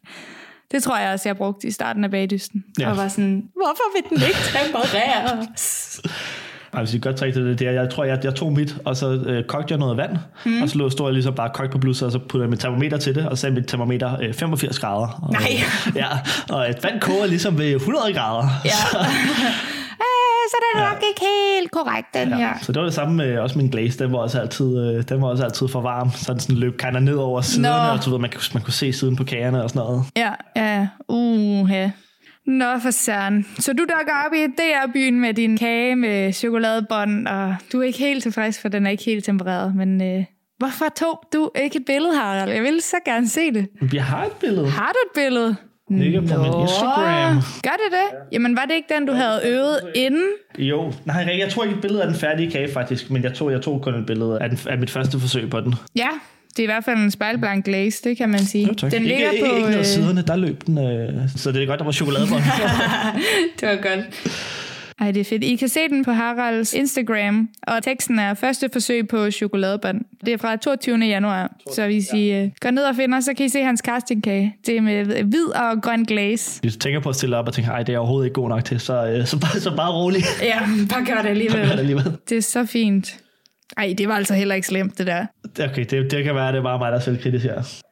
[0.72, 2.64] Det tror jeg også, jeg brugte i starten af bagdysten.
[2.78, 2.90] Ja.
[2.90, 6.00] Og var sådan, hvorfor vil den ikke tempereres?
[6.78, 8.96] Hvis vi godt trække til det, det er, jeg tror, jeg, jeg tog mit, og
[8.96, 10.62] så øh, kogte jeg noget vand, mm.
[10.62, 12.96] og så stod jeg ligesom bare kogt på blusset, og så puttede jeg mit termometer
[12.96, 15.20] til det, og så sagde mit termometer øh, 85 grader.
[15.22, 15.48] Og, Nej.
[15.94, 16.08] ja,
[16.50, 18.48] og et vand koger ligesom ved 100 grader.
[18.64, 18.70] Ja.
[20.52, 21.08] Så, det er nok ja.
[21.08, 22.36] ikke helt korrekt, den ja.
[22.36, 22.52] her.
[22.62, 25.22] Så det var det samme med også min glaze, den var også altid, øh, den
[25.22, 27.92] var også altid for varm, så den sådan løb kind ned over siderne, Nå.
[27.92, 30.04] og så ved, man, man kunne se siden på kagerne og sådan noget.
[30.16, 31.90] Ja, ja, uh, ja.
[32.46, 33.46] Nå for søren.
[33.58, 37.98] Så du dukker op i DR-byen med din kage med chokoladebånd, og du er ikke
[37.98, 40.24] helt tilfreds, for den er ikke helt tempereret, men øh,
[40.58, 42.50] hvorfor tog du ikke et billede, Harald?
[42.50, 43.68] Jeg vil så gerne se det.
[43.80, 44.70] Vi har et billede.
[44.70, 45.56] Har du et billede?
[45.98, 46.42] Ligger på Nå.
[46.42, 47.36] min Instagram.
[47.62, 48.18] Gør det det?
[48.32, 50.28] Jamen var det ikke den, du havde øvet inden?
[50.58, 53.52] Jo, nej, jeg tror ikke et billede af den færdige kage faktisk, men jeg tog,
[53.52, 55.74] jeg tog kun et billede af, den, af mit første forsøg på den.
[55.96, 56.08] Ja,
[56.50, 58.66] det er i hvert fald en spejlblank glaze, det kan man sige.
[58.66, 59.56] Jo, den ligger ikke, på...
[59.56, 59.84] Ikke noget øh...
[59.84, 62.34] siderne, der løb den, øh, så det er godt, der var chokolade på
[63.60, 64.00] det var godt.
[65.02, 65.44] Ej, det er fedt.
[65.44, 70.00] I kan se den på Haralds Instagram, og teksten er første forsøg på chokoladebånd.
[70.26, 70.96] Det er fra 22.
[70.96, 72.44] januar, så hvis I ja.
[72.44, 74.56] Øh, går ned og finder, så kan I se hans castingkage.
[74.66, 76.60] Det er med hvid og grøn glaze.
[76.60, 78.48] Hvis du tænker på at stille op og tænker, ej, det er overhovedet ikke god
[78.48, 80.22] nok til, så, øh, så, bare, så bare rolig.
[80.42, 80.60] Ja,
[80.90, 81.56] bare gør det alligevel.
[81.56, 82.04] Bare gør det alligevel.
[82.28, 83.18] Det er så fint.
[83.76, 85.26] Ej, det var altså heller ikke slemt, det der.
[85.70, 87.82] Okay, det, det kan være, det er bare mig, der er selvkritisk her.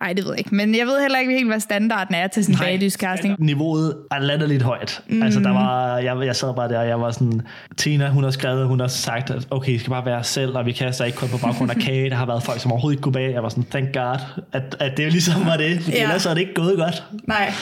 [0.00, 0.54] Ej, det ved jeg ikke.
[0.54, 3.34] Men jeg ved heller ikke helt, hvad standarden er til sådan en bagdyst-casting.
[3.38, 5.02] Niveauet er landet lidt højt.
[5.08, 5.22] Mm.
[5.22, 7.42] Altså, der var, jeg, jeg sad bare der, og jeg var sådan,
[7.76, 10.66] Tina, hun har skrevet, hun har sagt, at okay, I skal bare være selv, og
[10.66, 12.10] vi kaster ikke kun på baggrund af kage.
[12.10, 13.32] Der har været folk, som overhovedet ikke kunne bage.
[13.32, 14.18] Jeg var sådan, thank God,
[14.52, 16.02] at, at det ligesom var det, fordi Ja.
[16.02, 17.02] ellers er det ikke gået godt.
[17.28, 17.52] Nej.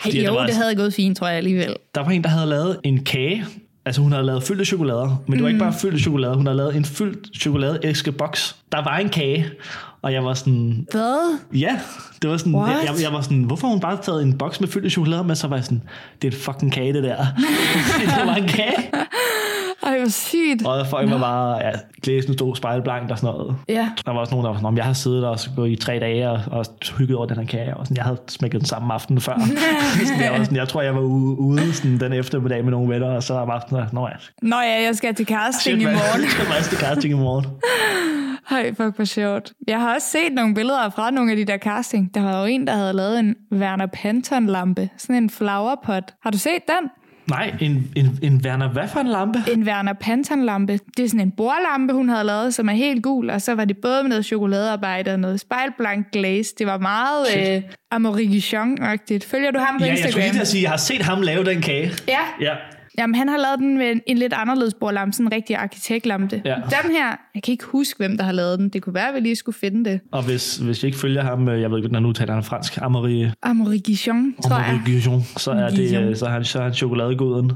[0.00, 1.74] Fordi Ej, jo, var- det havde gået fint, tror jeg alligevel.
[1.94, 3.44] Der var en, der havde lavet en kage.
[3.86, 6.34] Altså hun havde lavet fyldt chokolader, men det var ikke bare fyldt chokolade.
[6.34, 8.56] Hun havde lavet en fyldt chokoladeæskeboks.
[8.72, 9.46] Der var en kage,
[10.02, 11.38] og jeg var sådan, Hvad?
[11.54, 11.80] ja,
[12.22, 12.84] det var sådan, What?
[12.84, 15.36] jeg, jeg, var sådan, hvorfor har hun bare taget en boks med fyldt chokolade, men
[15.36, 15.82] så var jeg sådan,
[16.22, 17.16] det er et fucking kage, det der.
[18.16, 18.90] det var en kage.
[19.90, 20.66] Ej, hvor sygt.
[20.66, 21.70] Og folk var bare, ja,
[22.02, 23.56] glæsen stod spejlblankt og sådan noget.
[23.68, 23.90] Ja.
[24.06, 25.76] Der var også nogen, der var sådan, om jeg har siddet der og gået i
[25.76, 26.64] tre dage og, og
[26.98, 29.34] hygget over den her kage, og sådan, jeg havde smækket den samme aften før.
[30.06, 33.08] sådan, jeg, var sådan, jeg tror, jeg var ude, sådan, den eftermiddag med nogle venner,
[33.08, 35.80] og så var jeg bare sådan, nå ja, Nå ja, jeg skal til casting Shit,
[35.80, 36.22] i morgen.
[36.24, 37.46] Jeg skal faktisk til casting i morgen.
[38.50, 39.52] Ej, fuck, hvor sjovt.
[39.68, 42.14] Jeg har også set nogle billeder fra nogle af de der casting.
[42.14, 44.88] Der var jo en, der havde lavet en Werner Panton-lampe.
[44.98, 46.14] Sådan en flowerpot.
[46.22, 46.90] Har du set den?
[47.30, 49.38] Nej, en, en, en Werner, hvad for en lampe?
[49.52, 50.78] En Werner Panton-lampe.
[50.96, 53.30] Det er sådan en bordlampe, hun havde lavet, som er helt gul.
[53.30, 56.54] Og så var det både med noget chokoladearbejde og noget spejlblank glaze.
[56.58, 57.62] Det var meget øh,
[57.94, 59.26] Amorigishon-agtigt.
[59.30, 60.10] Følger du ham på Ja, jeg Instagram?
[60.10, 61.90] skulle lige til at sige, at jeg har set ham lave den kage.
[62.08, 62.18] Ja.
[62.40, 62.54] Ja.
[62.98, 66.42] Jamen, han har lavet den med en, en lidt anderledes bordlampe, sådan en rigtig arkitektlampe.
[66.44, 66.54] Ja.
[66.54, 68.68] Den her, jeg kan ikke huske, hvem der har lavet den.
[68.68, 70.00] Det kunne være, at vi lige skulle finde det.
[70.12, 72.42] Og hvis, hvis jeg ikke følger ham, øh, jeg ved ikke, hvordan han udtaler han
[72.42, 74.80] fransk, Amory, Amorigishon, tror jeg.
[74.84, 77.52] Guillon, så er, det, øh, så er han, så er han chokoladeguden.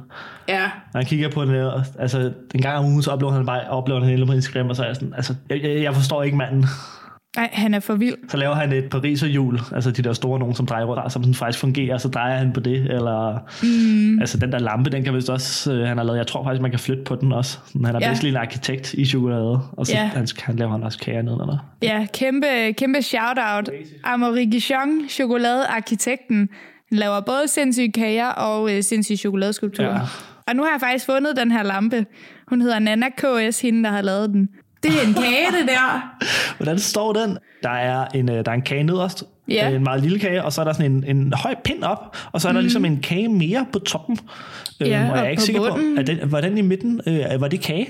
[0.49, 0.63] Ja.
[0.93, 3.71] Når han kigger på den, øh, altså en gang om ugen, så oplever han bare
[3.71, 6.23] oplever han hele på Instagram, og så er jeg sådan, altså, jeg, jeg, jeg forstår
[6.23, 6.65] ikke manden.
[7.37, 8.15] Nej, han er for vild.
[8.29, 11.35] Så laver han et pariserhjul, altså de der store nogen, som drejer rundt, som sådan
[11.35, 14.21] faktisk fungerer, så drejer han på det, eller mm.
[14.21, 16.63] altså den der lampe, den kan vist også, øh, han har lavet, jeg tror faktisk,
[16.63, 17.59] man kan flytte på den også.
[17.73, 17.99] Han er Ja.
[18.01, 18.09] ja.
[18.09, 20.05] basically en arkitekt i chokolade, og så Ja.
[20.05, 21.59] han, han laver han også kager nedenunder.
[21.83, 22.47] Ja, kæmpe,
[22.79, 23.71] kæmpe shout-out.
[24.05, 26.49] Amorigishon, chokoladearkitekten,
[26.89, 29.95] han laver både sindssyge kager og øh, sindssyge chokoladeskulpturer.
[29.95, 30.01] Ja.
[30.49, 32.07] Og nu har jeg faktisk fundet den her lampe.
[32.49, 34.49] Hun hedder Nana KS, hende der har lavet den.
[34.85, 36.15] Det er en kage, det der.
[36.57, 37.39] Hvordan står den?
[37.63, 39.69] Der er en, øh, der er en kage nederst, Ja.
[39.71, 42.17] øh, en meget lille kage, og så er der sådan en, en høj pind op,
[42.33, 44.19] og så er der ligesom en kage mere på toppen.
[44.81, 44.87] Mhm.
[44.89, 45.95] Ja, Øhm, og jeg er ikke sikker bunden.
[45.97, 47.87] på, at den, var den i midten, øh, var det kage?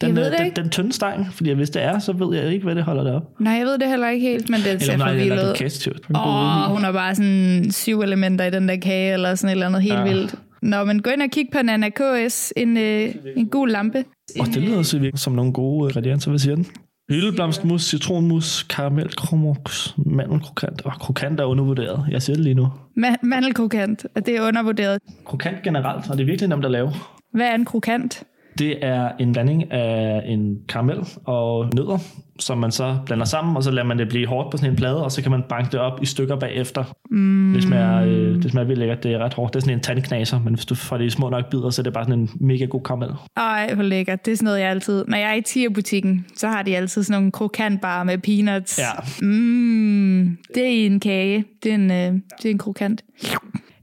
[0.00, 0.60] Den, ved øh, det den, ikke.
[0.62, 3.12] den tynde stang, fordi hvis det er, så ved jeg ikke, hvad det holder det
[3.14, 3.22] op.
[3.40, 5.44] Nej, jeg ved det heller ikke helt, men den ser Eller for nej, vild eller
[5.44, 5.48] ud.
[5.48, 6.00] det kastivt.
[6.14, 9.66] Åh, hun har bare sådan syv elementer i den der kage, eller sådan et eller
[9.66, 9.94] andet helt.
[9.94, 10.02] Ja.
[10.02, 10.34] vildt.
[10.64, 14.04] Nå, men gå ind og kig på Nana KS, en, øh, en gul lampe.
[14.40, 16.66] Og det lyder så virkelig som nogle gode ingredienser, hvad siger den?
[17.10, 20.82] Hyldeblomstmus, citronmus, karamel, kromux, mandelkrokant.
[20.84, 22.06] Og krokant er undervurderet.
[22.10, 22.64] Jeg siger det lige nu.
[22.98, 24.98] Ma- mandelkrokant, og det er undervurderet.
[25.24, 26.92] Krokant generelt, og det er virkelig nemt at lave.
[27.32, 28.22] Hvad er en krokant?
[28.58, 31.98] Det er en blanding af en karamel og nødder,
[32.38, 34.76] som man så blander sammen, og så lader man det blive hårdt på sådan en
[34.76, 36.84] plade, og så kan man banke det op i stykker bagefter.
[37.10, 37.52] Mm.
[37.54, 39.02] Det, smager, øh, det smager vildt lækkert.
[39.02, 39.54] Det er ret hårdt.
[39.54, 41.80] Det er sådan en tandknaser, men hvis du får det i små nok bidder, så
[41.80, 43.10] er det bare sådan en mega god karamel.
[43.36, 44.26] Ej, hvor lækkert.
[44.26, 45.04] Det er sådan noget, jeg altid...
[45.08, 48.78] Når jeg er i Tia-butikken, så har de altid sådan nogle krokantbarer med peanuts.
[48.78, 49.26] Ja.
[49.26, 51.44] Mm, det er i en kage.
[51.62, 53.04] Det er en, øh, det er en krokant.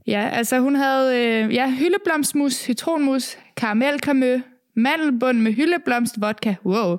[0.06, 4.40] Ja, altså hun havde øh, ja, hyldeblomstmus, citronmus, karamelkamø,
[4.76, 6.96] mandelbund med hyldeblomst, vodka, wow,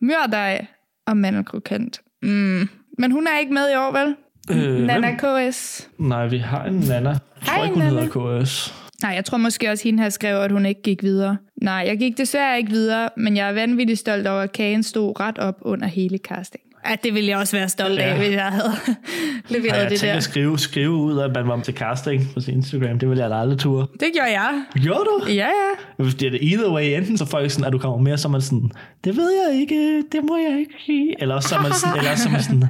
[0.00, 0.66] mørdej
[1.06, 2.00] og mandelkrokant.
[2.22, 2.68] Mm.
[2.98, 4.14] Men hun er ikke med i år, vel?
[4.50, 5.50] Øh, Nana hvem?
[5.50, 5.88] KS.
[5.98, 7.10] Nej, vi har en Nana.
[7.10, 8.00] Jeg tror Hej, ikke, hun Nana.
[8.00, 8.74] hedder KS.
[9.02, 11.36] Nej, jeg tror måske også, hende her skrev, at hun ikke gik videre.
[11.62, 15.20] Nej, jeg gik desværre ikke videre, men jeg er vanvittigt stolt over, at kagen stod
[15.20, 16.62] ret op under hele casting.
[16.90, 18.16] Ja, det ville jeg også være stolt af, Ja.
[18.18, 18.72] hvis jeg havde
[19.48, 20.12] leveret Ej, jeg det der.
[20.14, 22.98] at skrive, skrive ud, at man var til casting på sin Instagram.
[22.98, 23.86] Det ville jeg da aldrig ture.
[24.00, 24.62] Det gjorde jeg.
[24.82, 25.22] Gjorde du?
[25.28, 26.02] Ja, ja.
[26.04, 28.28] Hvis det er det either way, enten så folk sådan, at du kommer mere, så
[28.28, 28.70] er man sådan,
[29.04, 31.14] det ved jeg ikke, det må jeg ikke sige.
[31.22, 32.64] Eller så er man sådan, eller så er man sådan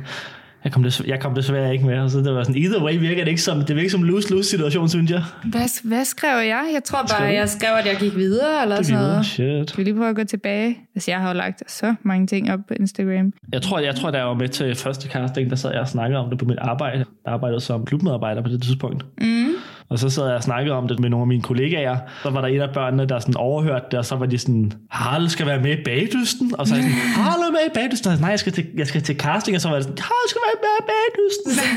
[0.65, 1.99] jeg kom, desværre, jeg kom desværre ikke med.
[1.99, 4.43] Og så det var sådan, either way virker det ikke som, det virker som lose-lose
[4.43, 5.23] situation, synes jeg.
[5.45, 6.71] Hvad, hvad skrev jeg?
[6.75, 9.27] Jeg tror bare, jeg skrev, at jeg gik videre, eller Det sådan noget.
[9.27, 9.71] Shit.
[9.71, 10.79] Skal vi lige prøve at gå tilbage?
[10.95, 13.33] Altså, jeg har jo lagt så mange ting op på Instagram.
[13.53, 15.89] Jeg tror, jeg tror, da jeg var med til første casting, der sad jeg og
[15.89, 16.99] snakkede om det på mit arbejde.
[16.99, 19.05] Jeg arbejdede som klubmedarbejder på det tidspunkt.
[19.21, 19.49] Mm.
[19.89, 21.97] Og så sad jeg og snakkede om det med nogle af mine kollegaer.
[22.23, 24.73] Så var der en af børnene, der sådan overhørte det, og så var de sådan,
[24.91, 26.53] Harald skal være med i bagdysten.
[26.59, 28.09] Og så er jeg sådan, Harald er med i bagdysten.
[28.09, 29.55] Og jeg, Nej, jeg skal, til, jeg skal til casting.
[29.57, 30.52] Og så var jeg sådan, Harald skal være.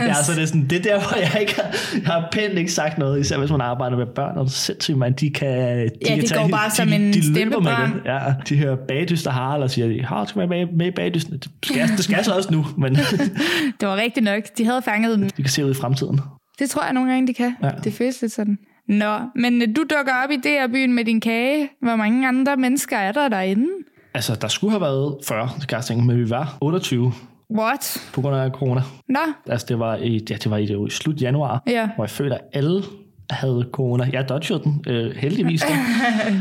[0.08, 2.54] Ja, så det er sådan, det er der, hvor jeg ikke har, jeg har pænt
[2.60, 4.38] ikke sagt noget, især hvis man arbejder med børn.
[4.38, 7.14] Og sindssygt, man, de kan, de Ja, kan det tage, går bare de, som en
[7.14, 8.02] de, de løber med det.
[8.06, 11.34] Ja, de hører bagdyst og Harald og siger, Harald skal være med, i bagdysten.
[11.34, 12.96] Det skal, det skal jeg så også nu, men
[13.80, 14.44] Det var rigtigt nok.
[14.58, 15.32] De havde fanget den.
[15.38, 16.20] vi kan se ud i fremtiden.
[16.60, 17.56] Det tror jeg nogle gange, de kan.
[17.64, 17.70] Ja.
[17.84, 18.58] Det føles lidt sådan.
[18.90, 21.70] Nå, men øh, du dukker op i det her byen med din kage.
[21.82, 23.68] Hvor mange andre mennesker er der derinde?
[24.14, 27.14] Altså, der skulle have været 40 til casting, men vi var 28.
[27.54, 27.98] What?
[28.14, 28.82] på grund af corona.
[29.10, 31.90] Nå, Altså, det var i, ja, det var i, det var i slut januar, ja.
[31.96, 32.84] hvor jeg følte, at alle
[33.30, 34.10] havde corona.
[34.14, 35.62] Jeg dodgede den, øh, heldigvis.
[35.62, 35.68] Da.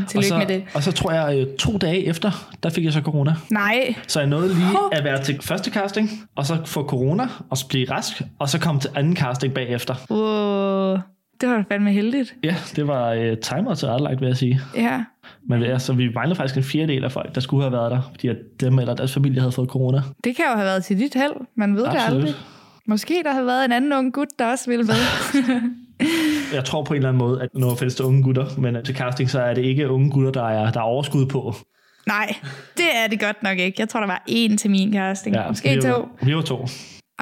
[0.03, 0.63] og, Tillykke så, med det.
[0.73, 2.31] og så tror jeg, øh, to dage efter,
[2.63, 3.35] der fik jeg så corona.
[3.51, 3.95] Nej.
[4.07, 7.67] Så jeg nåede lige at være til første casting, og så få corona, og så
[7.67, 9.95] blive rask, og så komme til anden casting bagefter.
[10.09, 10.97] Wow.
[11.41, 12.35] Det var da fandme heldigt.
[12.43, 14.61] Ja, det var øh, timer til retlagt, vil jeg sige.
[14.75, 15.03] Ja.
[15.49, 18.01] Men ja, så vi manglede faktisk en fjerdedel af folk, der skulle have været der,
[18.11, 20.01] fordi at dem eller deres familie havde fået corona.
[20.23, 21.33] Det kan jo have været til dit held.
[21.55, 22.21] Man ved det Absolut.
[22.23, 22.35] aldrig.
[22.87, 24.95] Måske der havde været en anden ung gut, der også ville med.
[26.53, 29.29] Jeg tror på en eller anden måde, at når findes unge gutter, men til casting,
[29.29, 31.55] så er det ikke unge gutter, der er, der er overskud på.
[32.07, 32.35] Nej,
[32.77, 33.75] det er det godt nok ikke.
[33.81, 35.35] Jeg tror, der var én til min casting.
[35.35, 35.87] Ja, Måske vi to.
[35.87, 36.67] var, vi var to.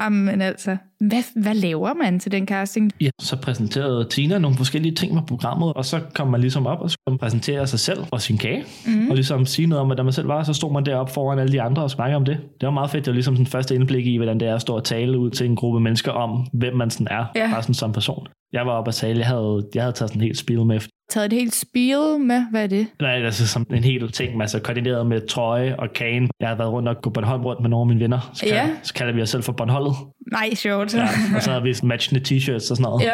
[0.00, 2.92] Jamen altså, hvad, hvad laver man til den casting?
[3.00, 6.80] Ja, så præsenterede Tina nogle forskellige ting med programmet, og så kom man ligesom op
[6.80, 9.08] og skulle præsentere sig selv og sin kage, mm.
[9.10, 11.52] og ligesom sige noget om, hvordan man selv var, så stod man deroppe foran alle
[11.52, 12.36] de andre og snakkede om det.
[12.60, 14.60] Det var meget fedt, det var ligesom den første indblik i, hvordan det er at
[14.60, 17.50] stå og tale ud til en gruppe mennesker om, hvem man sådan er, Ja.
[17.52, 18.26] bare sådan som person.
[18.52, 20.80] Jeg var oppe og tale, jeg havde, jeg havde taget sådan en helt spil med,
[21.10, 22.42] Taget et helt spil med?
[22.50, 22.86] Hvad er det?
[23.02, 26.30] Nej, altså som en hel ting, altså koordineret med trøje og kagen.
[26.40, 28.30] Jeg har været rundt og gå Bornholm rundt med nogle af mine venner.
[28.34, 28.68] Så, kalder, Ja.
[28.82, 29.92] så kalder vi os selv for Bornholdet.
[30.32, 30.94] Nej, sjovt.
[30.94, 31.08] Ja.
[31.36, 33.04] og så havde vi matchende t-shirts og sådan noget.
[33.04, 33.12] ja.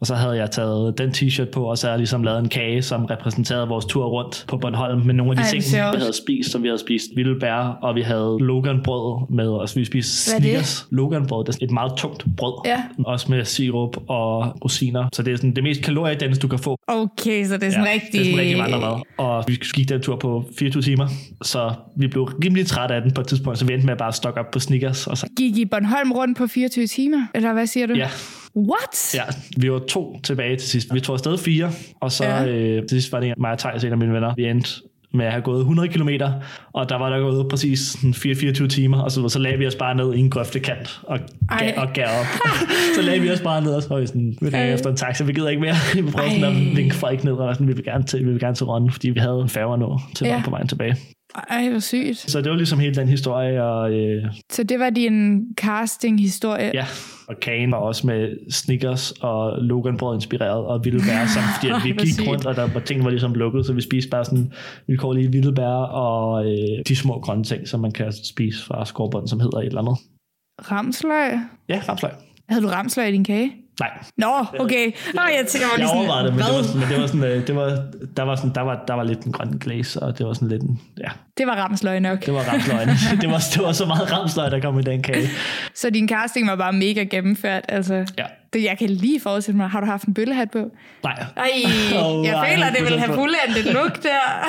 [0.00, 2.48] Og så havde jeg taget den t-shirt på, og så havde jeg ligesom lavet en
[2.48, 5.98] kage, som repræsenterede vores tur rundt på Bornholm med nogle af de Ej, ting, vi
[5.98, 9.76] havde spist, som vi havde spist vilde bær, og vi havde Loganbrød med os.
[9.76, 10.38] Vi spiste er?
[10.38, 10.86] Snickers.
[10.90, 12.54] Loganbrød, det er et meget tungt brød.
[12.66, 12.82] Ja.
[13.04, 15.08] Også med sirup og rosiner.
[15.12, 17.84] Så det er sådan det mest kaloriedense, du kan få Okay, så det er sådan
[17.86, 18.12] Ja, rigtig...
[18.12, 19.00] Det er sådan rigtig vandremad.
[19.18, 21.08] Og vi gik den tur på 24 timer,
[21.42, 23.98] så vi blev rimelig trætte af den på et tidspunkt, så vi endte med at
[23.98, 25.06] bare stokke op på Snickers.
[25.06, 27.26] Og så, Gik I Bornholm rundt på 24 timer?
[27.34, 27.94] Eller hvad siger du?
[27.94, 28.08] ja,
[28.56, 29.14] What?
[29.14, 29.22] ja,
[29.56, 30.94] vi var to tilbage til sidst.
[30.94, 32.46] Vi tog afsted fire, og så Ja.
[32.46, 34.34] øh, til sidst var det mig og Thijs, en af mine venner.
[34.36, 34.70] Vi endte
[35.14, 36.08] med at have gået 100 km,
[36.72, 39.74] og der var der gået præcis sådan 4-24 timer, og så, så lagde vi os
[39.74, 41.18] bare ned i en grøftekant og,
[41.58, 42.26] gav, og gav op.
[42.96, 45.24] så lagde vi os bare ned, og så vi sådan, vi ringer efter en taxa,
[45.24, 45.74] vi gider ikke mere.
[45.94, 48.40] Vi prøvede sådan at vinke folk ned, og sådan, vi vil gerne til, vi vil
[48.40, 50.34] gerne til Rønne, fordi vi havde en færge nu til Ja.
[50.36, 50.42] ja.
[50.44, 50.96] på vejen tilbage.
[51.50, 52.18] Ej, hvor sygt.
[52.30, 56.70] Så det var ligesom hele den historie, og øh, Så det var din casting-historie?
[56.74, 56.84] ja,
[57.28, 61.84] og kagen var også med Snickers og Loganbrød inspireret, og vilde bær, samt fordi at
[61.84, 64.52] vi gik rundt, og der var ting var ligesom lukket, så vi spiste bare sådan
[64.86, 69.28] vilkårlige vilde bær og øh, de små grønne ting, som man kan spise fra skovbunden,
[69.28, 69.96] som hedder et eller andet.
[70.70, 71.32] Ramsløg?
[71.68, 72.10] Ja, ramsløg.
[72.48, 73.52] Havde du ramsløg i din kage?
[73.80, 74.92] Nej, Nå, okay.
[75.14, 76.64] Nå, jeg tænker, jeg sådan, overvejede det, men det var, hvad?
[76.64, 77.82] sådan, men det var sådan, øh, det var,
[78.16, 80.48] der var sådan, der var, der var lidt en grøn glaze, og det var sådan
[80.48, 81.08] lidt en, ja,
[81.38, 82.26] Det var ramsløg nok.
[82.26, 82.92] det var ramsløgene.
[83.22, 85.28] det, var, det var så meget ramsløg, der kom i den kage.
[85.74, 87.64] Så din casting var bare mega gennemført.
[87.68, 88.24] Altså, Ja.
[88.52, 89.68] det, jeg kan lige forestille mig.
[89.68, 90.70] Har du haft en bøllehat på?
[91.04, 91.50] Nej, Ej,
[92.04, 94.46] Åh, jeg nej, føler, det ville have fuldendt et look der.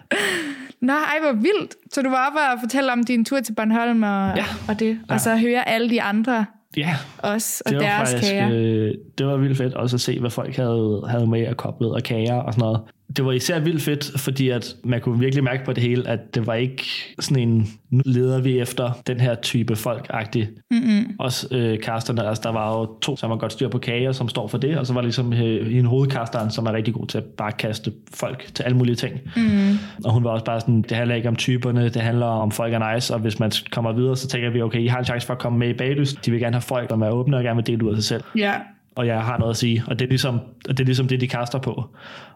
[0.80, 1.74] Nå, ej, hvor vildt.
[1.92, 4.44] Så du var oppe og fortælle om din tur til Bornholm og, Ja.
[4.68, 4.98] og det.
[5.08, 5.18] Og Ja.
[5.18, 6.44] så høre alle de andre
[6.76, 8.48] ja, også, og det var deres faktisk, kager.
[8.52, 11.92] øh, det var vildt fedt også at se, hvad folk havde, havde med og koblet
[11.94, 12.80] og kager og sådan noget.
[13.16, 16.34] Det var især vildt fedt, fordi at man kunne virkelig mærke på det hele, at
[16.34, 16.84] det var ikke
[17.20, 20.48] sådan en, nu leder vi efter den her type folk-agtig.
[20.70, 21.16] Mm-mm.
[21.18, 24.28] Også øh, casterne, altså der var jo to, som har godt styr på kager, som
[24.28, 27.06] står for det, og så var der ligesom øh, en hovedkasteren, som er rigtig god
[27.06, 29.14] til at bare kaste folk til alle mulige ting.
[29.36, 29.78] Mm.
[30.04, 32.74] Og hun var også bare sådan, det handler ikke om typerne, det handler om folk
[32.74, 35.26] er nice, og hvis man kommer videre, så tænker vi, okay, I har en chance
[35.26, 36.12] for at komme med i baglys.
[36.12, 38.04] De vil gerne have folk, der er åbne og gerne vil dele ud af sig
[38.04, 38.52] selv Ja.
[38.96, 40.34] og jeg har noget at sige, og det er ligesom,
[40.68, 41.84] og det, er ligesom det, de kaster på.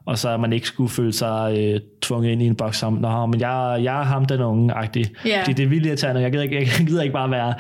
[0.06, 2.92] Og så er man ikke skulle føle sig øh, tvunget ind i en boks som,
[2.92, 5.06] nå, men jeg, jeg er ham den unge-agtig.
[5.24, 5.40] Ja.
[5.40, 7.54] Fordi det er vildt irriterende, jeg gider, ikke, jeg gider ikke bare være,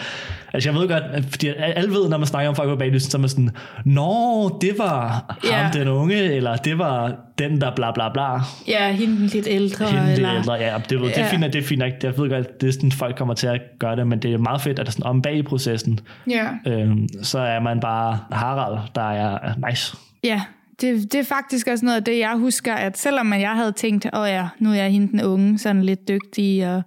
[0.52, 3.10] altså jeg ved godt, at- fordi alle ved, når man snakker om folk på baglysen,
[3.10, 3.50] så er man sådan,
[3.84, 8.26] nå, det var ham den unge, eller det var den, der bla bla bla.
[8.68, 9.86] Ja, hende lidt ældre.
[9.86, 10.34] Hende det eller...
[10.34, 11.22] ældre, ja, det, ved, det Ja.
[11.24, 11.92] er fint, at det er fint, nok.
[12.02, 14.38] jeg ved godt, det er sådan, folk kommer til at gøre det, men det er
[14.38, 16.46] meget fedt, at der sådan om bag i processen, Ja.
[16.66, 19.38] øhm, så er man bare Harald, der er
[19.70, 19.96] nice.
[20.24, 20.40] Ja,
[20.80, 24.06] det, det er faktisk også noget af det, jeg husker, at selvom jeg havde tænkt,
[24.12, 26.82] åh ja, nu er jeg hende den unge, sådan lidt dygtig, og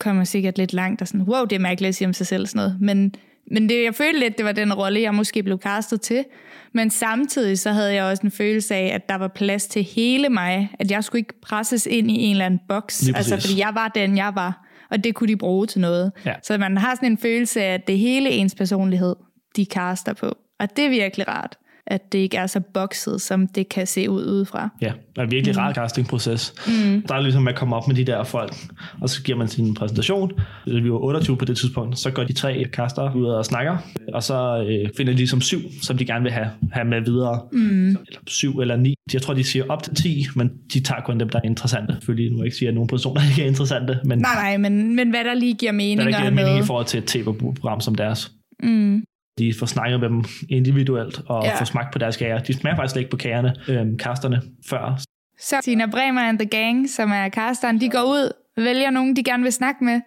[0.00, 2.46] kommer sikkert lidt langt, og sådan, wow, det er mærkeligt at sige om sig selv
[2.46, 2.76] sådan noget.
[2.80, 3.14] Men,
[3.50, 6.24] men det, jeg følte lidt, det var den rolle, jeg måske blev castet til.
[6.72, 10.28] Men samtidig så havde jeg også en følelse af, at der var plads til hele
[10.28, 13.70] mig, at jeg skulle ikke presses ind i en eller anden boks, altså fordi jeg
[13.74, 16.12] var den, jeg var, og det kunne de bruge til noget.
[16.26, 16.34] Ja.
[16.42, 19.16] Så man har sådan en følelse af, at det hele ens personlighed,
[19.56, 20.36] de caster på.
[20.60, 21.56] Og det er virkelig rart.
[21.86, 24.68] At det ikke er så bokset, som det kan se ud udefra.
[24.82, 25.58] Ja, det er en virkelig mm.
[25.58, 26.54] rar castingproces.
[26.66, 27.02] Mm.
[27.08, 28.54] Der er ligesom at komme op med de der folk,
[29.00, 30.32] og så giver man sin præsentation.
[30.66, 33.76] Vi var 28 på det tidspunkt, så går de tre kaster ud og snakker,
[34.14, 37.40] og så øh, finder de ligesom syv, som de gerne vil have, have med videre.
[37.52, 37.88] Mm.
[37.88, 38.94] Eller syv eller ni.
[39.12, 41.96] Jeg tror, de siger op til 10, men de tager kun dem, der er interessante.
[42.02, 43.98] Fordi nu ikke siger, at nogle personer ikke er interessante.
[44.04, 46.44] Men nej, nej, men, men hvad der lige giver mening hvad der giver med.
[46.44, 48.32] mening i forhold til et tv-program som deres.
[48.62, 49.04] Mm.
[49.38, 51.58] De får snakket med dem individuelt og ja.
[51.58, 52.38] får smagt på deres kager.
[52.38, 55.00] De smager faktisk slet ikke på kagerne, øhm, kasterne, før.
[55.38, 59.24] Så Tina Bremer and the Gang, som er kasteren, de går ud, vælger nogen, de
[59.24, 60.00] gerne vil snakke med,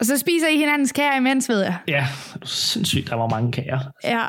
[0.00, 1.76] og så spiser I hinandens kager imens, ved jeg.
[1.88, 3.78] Ja, det er sindssygt, der var mange kager.
[4.04, 4.26] Ja,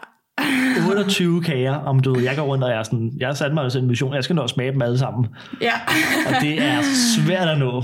[0.88, 3.76] 28 kager, om du jeg går rundt og jeg er sådan, jeg har sat mig
[3.78, 5.28] en mission, jeg skal nå at smage dem alle sammen.
[5.62, 5.71] Ja.
[6.28, 6.82] og det er
[7.15, 7.84] svært at nå.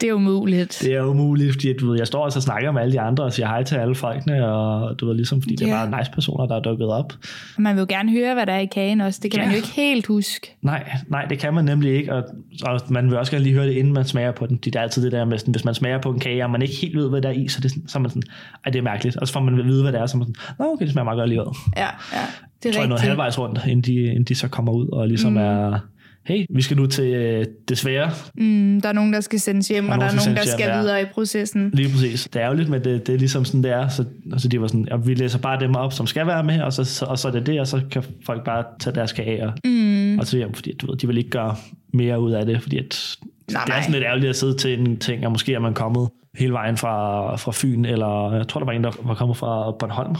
[0.00, 0.78] det er umuligt.
[0.82, 3.24] Det er umuligt, fordi du ved, jeg står altså og snakker med alle de andre
[3.24, 6.10] og siger hej til alle folkene, og du ved ligesom, fordi det er bare nice
[6.10, 7.12] personer, der er dukket op.
[7.58, 9.20] Man vil jo gerne høre, hvad der er i kagen også.
[9.22, 9.46] Det kan ja.
[9.46, 10.56] man jo ikke helt huske.
[10.62, 12.24] Nej, nej, det kan man nemlig ikke, og,
[12.62, 14.56] og man vil også gerne lige høre det, inden man smager på den.
[14.56, 16.62] Det er altid det der med, sådan, hvis man smager på en kage, og man
[16.62, 18.22] ikke helt ved, hvad der er i, så, det, så er man sådan,
[18.64, 19.16] ej, det er mærkeligt.
[19.16, 20.92] Og så får man at vide, hvad det er, så man sådan, nå, okay, det
[20.92, 21.46] smager meget godt alligevel.
[21.80, 22.26] Ja, ja.
[22.62, 25.08] Det er tror, jeg noget halvvejs rundt, inden de, inden de så kommer ud og
[25.08, 25.38] ligesom mm.
[25.38, 25.78] er,
[26.26, 28.10] hey, vi skal nu til øh, det svære.
[28.34, 30.66] Mm, der er nogen, der skal sendes hjem, der og der er nogen, der skal
[30.66, 31.02] hjem, videre ja.
[31.02, 31.70] i processen.
[31.74, 32.28] Lige præcis.
[32.32, 33.88] Det er jo lidt med det, det er ligesom sådan, det er.
[33.88, 36.60] Så, altså, de var sådan, at vi læser bare dem op, som skal være med,
[36.60, 39.12] og så, så, og så er det det, og så kan folk bare tage deres
[39.12, 40.18] kage og, mm.
[40.18, 41.56] og så hjem, fordi du ved, de vil ikke gøre
[41.94, 43.16] mere ud af det, fordi at,
[43.52, 45.74] nej, det er sådan lidt ærgerligt at sidde til en ting, og måske er man
[45.74, 49.36] kommet hele vejen fra, fra Fyn, eller jeg tror, der var en, der var kommet
[49.36, 50.16] fra Bornholm,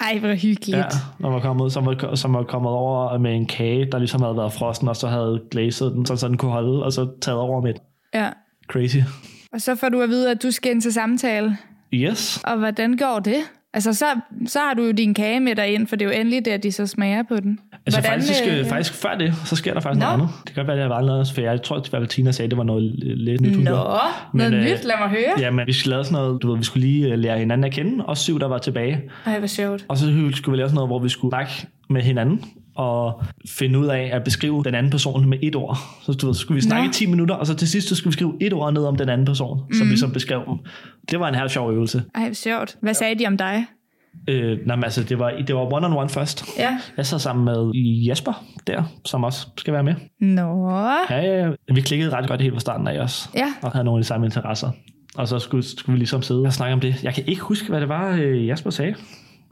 [0.00, 0.76] ej, hvor hyggeligt.
[0.76, 0.88] Ja,
[1.20, 4.36] som var, kommet, som, var, som var kommet over med en kage, der ligesom havde
[4.36, 7.38] været frossen, og så havde glazet den, så, så den kunne holde, og så taget
[7.38, 7.74] over med
[8.14, 8.30] Ja.
[8.68, 8.96] Crazy.
[9.52, 11.56] Og så får du at vide, at du skal ind til samtale.
[11.94, 12.40] Yes.
[12.44, 13.36] Og hvordan går det?
[13.76, 14.06] Altså, så,
[14.46, 16.62] så har du jo din kage med dig ind, for det er jo endelig at
[16.62, 17.58] de så smager på den.
[17.86, 20.06] Altså Hvordan, faktisk, øh, faktisk før det, så sker der faktisk no.
[20.06, 20.28] noget andet.
[20.44, 22.50] Det kan godt være, at det var anderledes, for jeg tror, at Valentina sagde, at
[22.50, 23.58] det var noget lidt nyt.
[23.58, 23.98] Nå, no,
[24.32, 25.40] noget øh, nyt, lad mig høre.
[25.40, 27.64] Ja, men vi skulle lave sådan noget, du ved, vi skulle lige øh, lære hinanden
[27.64, 29.00] at kende, og syv, der var tilbage.
[29.26, 29.84] Ej, hvor sjovt.
[29.88, 31.52] Og så skulle vi lave sådan noget, hvor vi skulle snakke
[31.90, 32.44] med hinanden,
[32.76, 35.78] og finde ud af at beskrive den anden person med et ord.
[36.02, 37.94] Så, du ved, så skulle vi snakke i 10 minutter, og så til sidst så
[37.94, 39.74] skulle vi skrive et ord ned om den anden person, mm.
[39.74, 40.58] som vi så beskrev dem.
[41.10, 42.02] Det var en her sjov øvelse.
[42.14, 42.76] Ej, sjovt.
[42.82, 43.66] Hvad sagde de om dig?
[44.28, 46.44] Øh, nej, men altså, det var, det var one-on-one først.
[46.58, 46.78] Ja.
[46.96, 47.70] Jeg sad sammen med
[48.08, 49.94] Jesper der, som også skal være med.
[50.20, 50.70] Nå.
[51.10, 53.30] Ja, ja, vi klikkede ret godt helt fra starten af os.
[53.34, 53.52] Ja.
[53.62, 54.70] Og havde nogle af de samme interesser.
[55.16, 57.04] Og så skulle, skulle vi ligesom sidde og snakke om det.
[57.04, 58.94] Jeg kan ikke huske, hvad det var, øh, Jesper sagde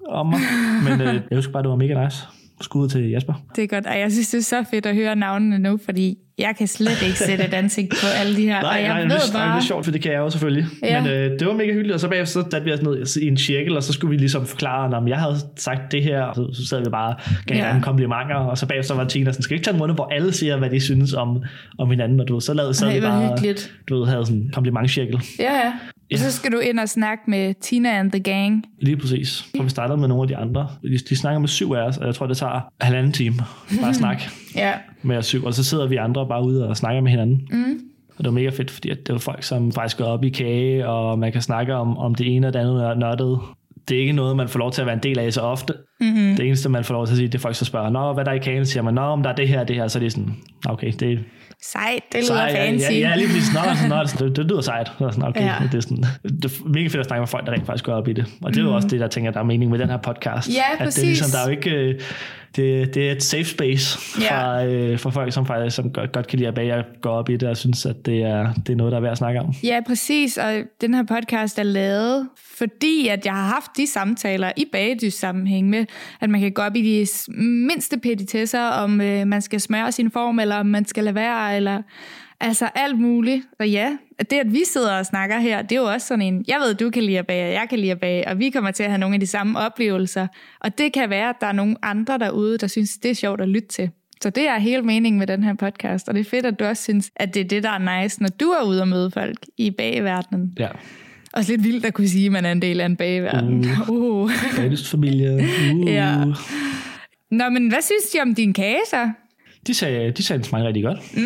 [0.09, 0.41] om mig.
[0.89, 2.27] men øh, jeg husker bare, det var mega nice.
[2.61, 3.35] Skud til Jesper.
[3.57, 6.19] Det er godt, og jeg synes, det er så fedt at høre navnene nu, fordi
[6.38, 8.61] jeg kan slet ikke sætte et ansigt på alle de her.
[8.62, 9.57] Nej, og jeg nej, ved det, bare...
[9.57, 10.67] det er sjovt, for det kan jeg jo selvfølgelig.
[10.83, 11.03] Ja.
[11.03, 13.37] Men øh, det var mega hyggeligt, og så bagefter så vi os ned i en
[13.37, 16.51] cirkel, og så skulle vi ligesom forklare, om jeg havde sagt det her, og så,
[16.53, 17.14] så sad vi bare
[17.47, 17.81] gav ja.
[17.83, 20.57] komplimenter, og så bagefter var Tina sådan, skal ikke tage en runde, hvor alle siger,
[20.57, 21.43] hvad de synes om,
[21.79, 23.73] om hinanden, og du så lavede så bare, hyggeligt.
[23.88, 25.23] du ved, havde sådan en komplimentcirkel.
[25.38, 25.73] Ja, ja.
[26.11, 26.14] Ja.
[26.14, 28.64] Og så skal du ind og snakke med Tina and the gang.
[28.81, 29.47] Lige præcis.
[29.59, 30.69] Og vi startede med nogle af de andre.
[30.83, 33.37] De, de snakker med syv af os, og jeg tror, det tager halvanden time
[33.81, 34.23] bare at snakke
[34.55, 34.73] ja.
[35.03, 35.45] med os syv.
[35.45, 37.49] Og så sidder vi andre bare ude og snakker med hinanden.
[37.51, 37.81] Mm.
[38.17, 40.88] Og det var mega fedt, fordi det var folk, som faktisk går op i kage,
[40.88, 43.38] og man kan snakke om, om det ene og det andet nørdet.
[43.88, 45.75] Det er ikke noget, man får lov til at være en del af så ofte.
[46.01, 46.37] Mm-hmm.
[46.37, 48.25] Det eneste, man får lov til at sige, det er folk, der spørger, Nå, hvad
[48.25, 48.67] der er i kagen?
[48.67, 49.88] Siger man, Nå, om der er det her det her.
[49.88, 50.35] Så er det sådan,
[50.69, 51.19] okay, det,
[51.72, 52.85] Sejt, det lyder sejt, fancy.
[52.90, 53.55] Ja, ja, lige præcis.
[53.55, 54.87] Nå, sådan, nå, det, det lyder sejt.
[54.98, 55.55] Så sådan, okay, ja.
[55.72, 57.92] det, er sådan, det er mega fedt at snakke med folk, der rent faktisk går
[57.92, 58.27] op i det.
[58.42, 58.74] Og det er jo mm.
[58.74, 60.48] også det, der tænker, der er mening med den her podcast.
[60.48, 60.88] Ja, præcis.
[60.88, 61.70] At det er ligesom, der er jo ikke...
[61.70, 62.00] Øh,
[62.57, 64.66] det, det er et safe space fra, ja.
[64.66, 67.29] øh, for folk, som faktisk som godt, godt kan lide at bage og gå op
[67.29, 69.40] i det, og synes, at det er, det er noget, der er værd at snakke
[69.40, 69.55] om.
[69.64, 70.38] Ja, præcis.
[70.38, 75.14] Og den her podcast er lavet, fordi at jeg har haft de samtaler i bagedys
[75.14, 75.87] sammenhæng med,
[76.20, 77.07] at man kan gå op i de
[77.38, 81.54] mindste petitesser, om øh, man skal smøre sin form, eller om man skal lade være,
[81.57, 81.83] eller
[82.40, 83.47] Altså alt muligt.
[83.59, 83.97] Og ja,
[84.31, 86.75] det at vi sidder og snakker her, det er jo også sådan en, jeg ved,
[86.75, 88.83] du kan lide at bage, og jeg kan lide at bage, og vi kommer til
[88.83, 90.27] at have nogle af de samme oplevelser.
[90.61, 93.40] Og det kan være, at der er nogle andre derude, der synes, det er sjovt
[93.40, 93.90] at lytte til.
[94.23, 96.64] Så det er hele meningen med den her podcast, og det er fedt, at du
[96.64, 99.11] også synes, at det er det, der er nice, når du er ude og møde
[99.11, 100.53] folk i bagverdenen.
[100.59, 100.69] Ja.
[101.33, 103.67] Også lidt vildt at kunne sige, at man er en del af en bagverden.
[103.88, 104.31] Uh, uh.
[104.90, 105.35] familie.
[105.35, 105.87] Uh.
[105.87, 106.25] Ja.
[107.31, 109.11] Nå, men hvad synes de om din kage så?
[109.66, 110.98] De sagde, de sagde, den smagte rigtig godt.
[111.14, 111.22] Mm.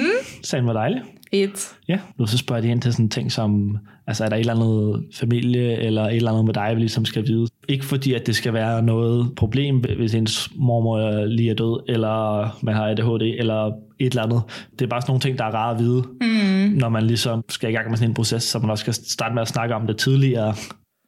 [0.52, 1.02] Den var dejlig.
[1.32, 1.76] Et.
[1.88, 4.54] Ja, nu så spørger de ind til sådan ting som, altså er der et eller
[4.54, 7.46] andet familie, eller et eller andet med dig, vi ligesom skal vide.
[7.68, 12.58] Ikke fordi, at det skal være noget problem, hvis ens mormor lige er død, eller
[12.62, 13.66] man har ADHD, eller
[14.00, 14.42] et eller andet.
[14.78, 16.78] Det er bare sådan nogle ting, der er rare at vide, mm.
[16.78, 19.34] når man ligesom skal i gang med sådan en proces, så man også skal starte
[19.34, 20.54] med at snakke om det tidligere.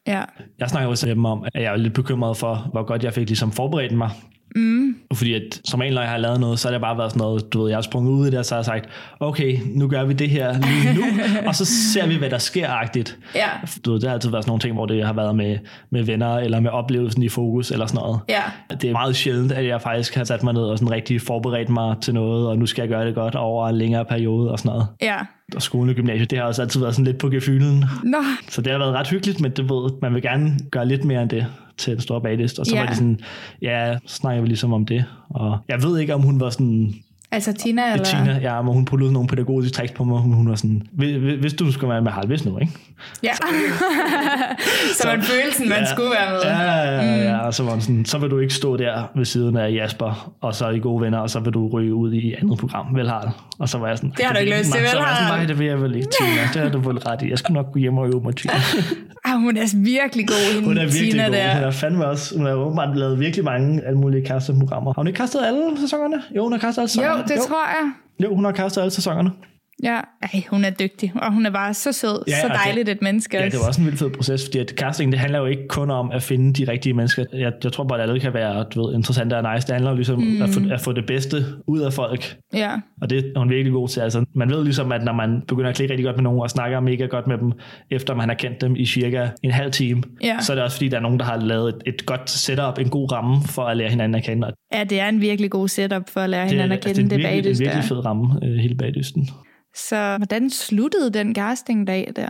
[0.07, 0.23] Ja.
[0.59, 3.13] Jeg snakker også med dem om, at jeg er lidt bekymret for, hvor godt jeg
[3.13, 4.11] fik ligesom forberedt mig
[4.57, 4.97] Mm.
[5.15, 7.21] Fordi at, som regel, når jeg har lavet noget, så har det bare været sådan
[7.21, 8.89] noget, du ved, jeg har sprunget ud i det, og så har jeg sagt,
[9.21, 11.03] okay, nu gør vi det her lige nu,
[11.49, 13.19] og så ser vi, hvad der sker-agtigt.
[13.35, 13.49] Ja.
[13.85, 15.59] Du ved, det har altid været sådan nogle ting, hvor det har været med,
[15.91, 18.21] med venner, eller med oplevelsen i fokus, eller sådan noget.
[18.29, 18.43] Ja.
[18.81, 21.69] Det er meget sjældent, at jeg faktisk har sat mig ned og sådan rigtig forberedt
[21.69, 24.59] mig til noget, og nu skal jeg gøre det godt over en længere periode og
[24.59, 24.87] sådan noget.
[25.03, 25.17] Ja.
[25.55, 27.85] Og skolen og gymnasiet, det har også altid været sådan lidt på gefylen.
[28.05, 31.05] Nå, Så det har været ret hyggeligt, men det ved, man vil gerne gøre lidt
[31.05, 31.47] mere end det
[31.79, 32.59] til en stor baglist.
[32.59, 32.81] Og så Ja.
[32.81, 33.21] var det sådan,
[33.63, 35.05] ja, så snakker vi ligesom om det.
[35.31, 36.95] Og jeg ved ikke, om hun var sådan,
[37.33, 38.05] altså Tina eller...
[38.05, 40.19] Tina, ja, men hun puttede nogle pædagogiske tricks på mig.
[40.19, 40.83] Hun, var sådan,
[41.41, 42.73] "Hvis- du skulle være med Harald, nu, ikke?
[43.23, 43.31] Ja.
[45.01, 46.41] så man følelsen, man skulle være med.
[46.45, 47.39] Ja, ja, ja, ja.
[47.39, 50.33] Og så var hun sådan, så vil du ikke stå der ved siden af Jasper,
[50.41, 52.95] og så er I gode venner, og så vil du ryge ud i andet program,
[52.97, 53.29] vel Harald?
[53.59, 55.17] Og så var jeg sådan, Det har du ikke lyst til, vel, Så var jeg
[55.17, 56.43] sådan, nej, det vil jeg vel ikke, Tina.
[56.55, 57.31] Det har du vel ret i.
[57.31, 58.53] Jeg skulle nok gå hjem og øve mig, Tina.
[59.25, 61.33] Ah, hun er virkelig god, hende Hun er virkelig Tina god.
[61.35, 61.55] der.
[61.55, 64.93] Hun har fandme også, hun har åbenbart lavet virkelig mange alle mulige castingprogrammer.
[64.93, 66.23] Har hun ikke kastet alle sæsonerne?
[66.37, 67.19] Jo, hun har kastet alle sæsonerne.
[67.19, 67.43] Jo, det jo.
[67.49, 67.93] tror jeg.
[68.23, 69.31] Jo, hun har kastet alle sæsonerne.
[69.83, 72.61] Ja, Ej, hun er dygtig, og hun er bare så sød, Ja, så og det-
[72.65, 73.57] dejligt et menneske Ja, også.
[73.57, 75.91] det var også en vild fed proces, fordi at casting, det handler jo ikke kun
[75.91, 77.25] om at finde de rigtige mennesker.
[77.33, 79.67] Jeg, jeg tror bare, at alle kan være du ved, interessante og nice.
[79.67, 80.43] Det handler jo ligesom mm.
[80.43, 82.37] at, få, at få det bedste ud af folk.
[82.55, 82.71] Ja,
[83.03, 84.01] Og det er hun virkelig god til.
[84.01, 86.51] Altså, man ved ligesom, at når man begynder at klikke rigtig godt med nogen og
[86.51, 87.53] snakker mega godt med dem,
[87.91, 90.37] efter man har kendt dem i cirka en halv time, Ja.
[90.41, 92.79] så er det også fordi, der er nogen, der har lavet et, et godt setup,
[92.79, 94.51] en god ramme for at lære hinanden at kende.
[94.75, 97.03] Ja, det er en virkelig god setup for at lære det, hinanden er- at altså,
[97.03, 99.29] kende det, det, er en virkelig, bagdyst en virkelig fed ramme, øh, hele bagdysten.
[99.75, 102.29] Så hvordan sluttede den castingdag der?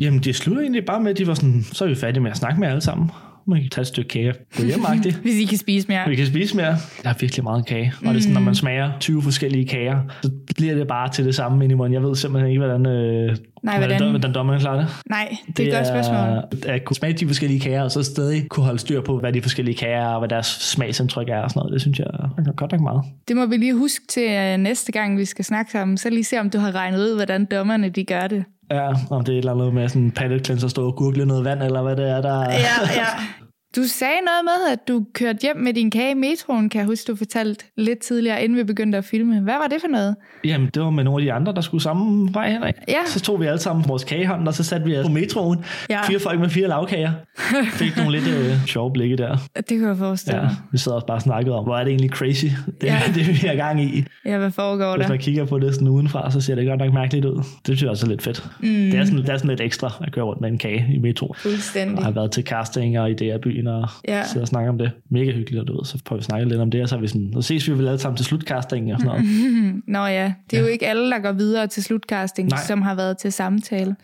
[0.00, 2.30] Jamen, det sluttede egentlig bare med, at de var sådan, så er vi færdige med
[2.30, 3.10] at snakke med alle sammen.
[3.48, 4.80] Man kan tage et stykke kage gå hjem.
[5.22, 6.08] Hvis I kan spise mere.
[6.08, 6.76] Vi kan spise mere.
[7.02, 7.92] Der er virkelig meget kage.
[8.06, 11.24] Og det er sådan, når man smager 20 forskellige kager, så bliver det bare til
[11.24, 11.94] det samme ind i munden.
[11.94, 13.96] Jeg ved simpelthen ikke, hvordan, øh, Nej, hvordan?
[13.96, 14.88] hvordan, hvordan dommeren klarer det.
[15.10, 16.72] Nej, det er et godt spørgsmål.
[16.74, 19.42] At kunne smage de forskellige kager, og så stadig kunne holde styr på, hvad de
[19.42, 21.72] forskellige kager er, og hvad deres smagsindtryk er og sådan noget.
[21.72, 23.02] Det synes jeg er godt nok meget.
[23.28, 25.96] Det må vi lige huske til øh, næste gang, vi skal snakke sammen.
[25.96, 28.44] Så lige se, om du har regnet ud, hvordan dommerne de gør det.
[28.70, 31.26] Ja, om det er et eller andet med sådan en pallet cleanser, stå og gurgle
[31.26, 32.40] noget vand, eller hvad det er, der...
[32.50, 33.06] Ja, ja.
[33.76, 36.86] Du sagde noget med, at du kørte hjem med din kage i metroen, kan jeg
[36.86, 39.40] huske, du fortalte lidt tidligere, inden vi begyndte at filme.
[39.40, 40.16] Hvad var det for noget?
[40.44, 42.72] Jamen, det var med nogle af de andre, der skulle samme vej henad.
[42.88, 42.94] Ja.
[43.06, 45.64] Så tog vi alle sammen vores kagehånd, og så satte vi os på metroen.
[45.90, 46.02] Ja.
[46.02, 47.12] Fire folk med fire lavkager.
[47.78, 49.36] Fik nogle lidt øh, sjove blikke der.
[49.56, 51.90] Det kunne jeg forestille Ja, vi sad også bare og snakkede om, hvor er det
[51.90, 52.46] egentlig crazy,
[52.80, 53.00] det, ja.
[53.14, 54.04] Det vi har gang i.
[54.24, 55.12] Ja, hvad foregår Hvis der?
[55.12, 57.36] man kigger på det sådan udenfra, så ser det godt nok mærkeligt ud.
[57.36, 58.44] Det synes jeg også er lidt fedt.
[58.60, 58.66] Mm.
[58.66, 60.98] Det, er sådan, det er sådan lidt ekstra at køre rundt med en kage i
[60.98, 61.34] metro.
[61.38, 61.98] Fuldstændig.
[61.98, 63.14] Og har været til casting og i
[63.66, 64.16] DR-byen og Ja.
[64.16, 64.24] ja.
[64.26, 64.90] sidde og snakke om det.
[65.10, 67.00] Mega hyggeligt, og du ved, så får vi snakket lidt om det, og så, er
[67.00, 69.82] vi sådan, så ses vi vel alle sammen til slutcasting og sådan noget.
[69.86, 72.60] Nå ja, det er jo ikke alle, der går videre til slutcasting, Nej.
[72.66, 73.96] som har været til samtale.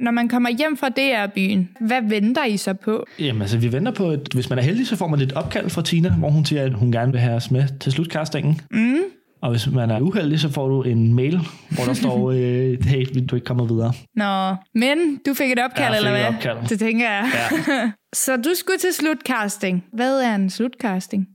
[0.00, 3.04] Når man kommer hjem fra DR-byen, hvad venter I så på?
[3.20, 5.70] Jamen altså, vi venter på, at hvis man er heldig, så får man et opkald
[5.70, 8.60] fra Tina, hvor hun siger, at hun gerne vil have os med til slutcastingen.
[8.70, 8.96] Mm.
[9.44, 11.40] Og hvis man er uheldig, så får du en mail,
[11.70, 13.92] hvor der står, øh, hey, du ikke kommet videre.
[14.16, 16.34] Nå, men du fik et opkald, fik eller et hvad?
[16.34, 16.68] opkald.
[16.68, 17.30] Det tænker jeg.
[17.34, 17.90] Ja.
[18.24, 19.84] så du skulle til slutcasting.
[19.92, 21.28] Hvad er en slutcasting?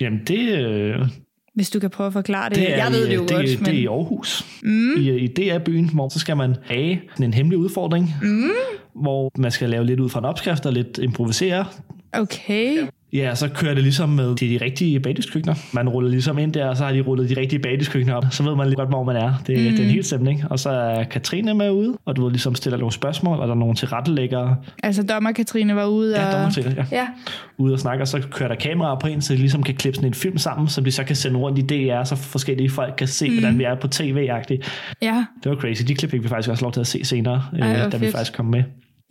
[0.00, 1.08] Jamen, det, øh,
[1.54, 2.56] Hvis du kan prøve at forklare det.
[2.56, 3.70] det er, jeg ved det jo det, godt, det, men...
[3.70, 4.96] er i Aarhus, mm.
[4.96, 8.50] i, i DR-byen, hvor så skal man have en hemmelig udfordring, mm.
[8.94, 11.64] hvor man skal lave lidt ud fra en opskrift og lidt improvisere.
[12.12, 12.86] Okay.
[13.12, 15.54] Ja, så kører det ligesom med de, de rigtige bagdyskøkkener.
[15.72, 18.24] Man ruller ligesom ind der, og så har de rullet de rigtige bagdyskøkkener op.
[18.30, 19.34] Så ved man lige godt, hvor man er.
[19.46, 19.70] Det, mm.
[19.70, 20.44] det er en helt stemning.
[20.50, 23.54] Og så er Katrine med ude, og du ved, ligesom stiller nogle spørgsmål, og der
[23.54, 26.32] er nogle tilrettelæggere Altså, dommer Katrine var ude ja, og...
[26.32, 26.84] dommer til det, ja.
[26.92, 27.06] Ja,
[27.58, 29.96] ude og snakke, og så kører der kameraer på en, så de ligesom kan klippe
[29.96, 32.94] sådan en film sammen, som de så kan sende rundt i DR, så forskellige folk
[32.98, 33.38] kan se, mm.
[33.38, 34.82] hvordan vi er på tv-agtigt.
[35.02, 35.24] ja.
[35.44, 35.82] Det var crazy.
[35.82, 38.04] De klip fik vi faktisk også lov til at se senere, Ej, øh, da vi
[38.04, 38.12] fedt.
[38.12, 38.62] faktisk kom med.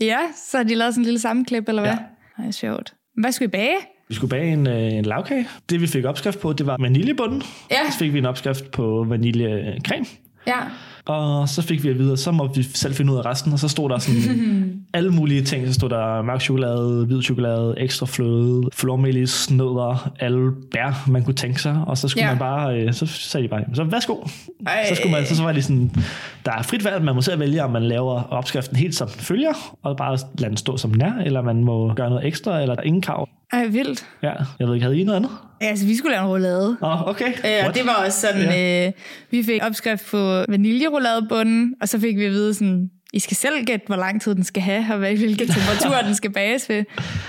[0.02, 0.18] Ja,
[0.52, 1.92] så har de lavet sådan en lille sammenklip, eller hvad?
[2.40, 2.44] Ja.
[2.44, 2.94] Ej, sjovt.
[3.16, 3.78] Hvad skal vi bage?
[4.08, 5.48] Vi skulle bage en, øh, en lavkage.
[5.70, 7.44] Det vi fik opskrift på, det var vaniljebunden.
[7.72, 7.92] Ja.
[7.92, 10.06] Så fik vi en opskrift på vaniljecreme.
[10.48, 10.60] Ja.
[11.06, 13.54] Og så fik vi at vide, at så må vi selv finde ud af resten.
[13.54, 15.68] Og så stod der sådan alle mulige ting.
[15.68, 21.34] Så stod der mørk chokolade, hvid chokolade, ekstra fløde, flormelis, nødder, alle bær, man kunne
[21.34, 21.82] tænke sig.
[21.88, 22.28] Og så skulle Ja.
[22.28, 22.34] ja.
[22.34, 24.16] man bare, øh, så sagde de bare, så værsgo.
[24.68, 24.86] Ej.
[24.90, 25.92] Så, skulle man, så, så var det sådan,
[26.46, 29.20] der er frit valg, man må selv vælge, om man laver opskriften helt som den
[29.20, 32.62] følger, og bare lade den stå som den er, eller man må gøre noget ekstra,
[32.62, 33.30] eller der er ingen krav.
[33.54, 34.06] Ej, vildt.
[34.24, 35.30] Ja, jeg ved ikke, havde I noget andet?
[35.62, 36.78] Ja, altså, vi skulle lave en roulade.
[36.82, 37.28] Åh, oh, okay.
[37.28, 37.76] Øh, og What?
[37.76, 38.88] det var også sådan, ja.
[38.88, 38.92] øh,
[39.32, 40.44] vi fik opskrift på
[41.00, 44.36] chokoladebunden, og så fik vi at vide sådan, I skal selv gætte, hvor lang tid
[44.36, 46.84] den skal have, og hvad- hvilke temperaturer den skal bages ved.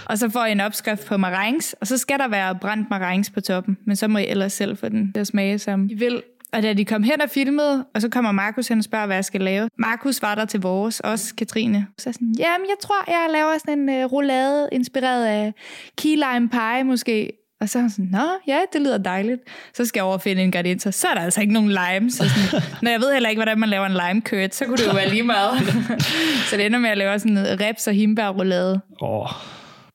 [0.07, 3.31] Og så får I en opskrift på marengs, og så skal der være brændt marengs
[3.31, 5.95] på toppen, men så må I ellers selv få den til at smage, som I
[5.95, 6.23] vil.
[6.53, 9.17] Og da de kom hen og filmede, og så kommer Markus hen og spørger, hvad
[9.17, 9.69] jeg skal lave.
[9.79, 11.87] Markus var der til vores, også Katrine.
[11.99, 15.53] Så jeg sådan, jamen jeg tror, jeg laver sådan en uh, roulade, inspireret af
[15.99, 17.33] key lime pie måske.
[17.61, 19.40] Og så er han sådan, nå, ja, det lyder dejligt.
[19.74, 20.90] Så skal jeg overfinde ingredienser.
[20.90, 22.11] Så er der altså ikke nogen lime.
[22.11, 24.76] Så sådan, når jeg ved heller ikke, hvordan man laver en lime curd, så kunne
[24.76, 25.59] det jo være lige meget.
[26.50, 28.80] så det ender med at lave sådan en reps og himbærroulade.
[29.02, 29.28] Åh,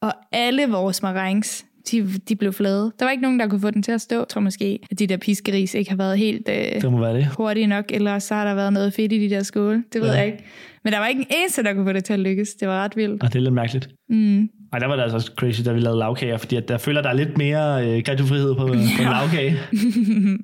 [0.01, 2.91] Og alle vores marengs, de, de blev flade.
[2.99, 4.17] Der var ikke nogen, der kunne få den til at stå.
[4.17, 7.13] Jeg tror måske, at de der piskeris ikke har været helt øh, det må være
[7.15, 7.27] det.
[7.37, 9.83] hurtige nok, eller så har der været noget fedt i de der skåle.
[9.93, 10.17] Det ved Ja.
[10.17, 10.43] jeg ikke.
[10.83, 12.49] Men der var ikke en eneste, der kunne få det til at lykkes.
[12.49, 13.23] Det var ret vildt.
[13.23, 13.89] Og det er lidt mærkeligt.
[14.09, 14.49] Mm.
[14.73, 17.01] Ej, der var det altså også crazy, da vi lavede lavkager, fordi at jeg føler,
[17.01, 19.57] der er lidt mere øh, kreativfrihed på, på en lavkage.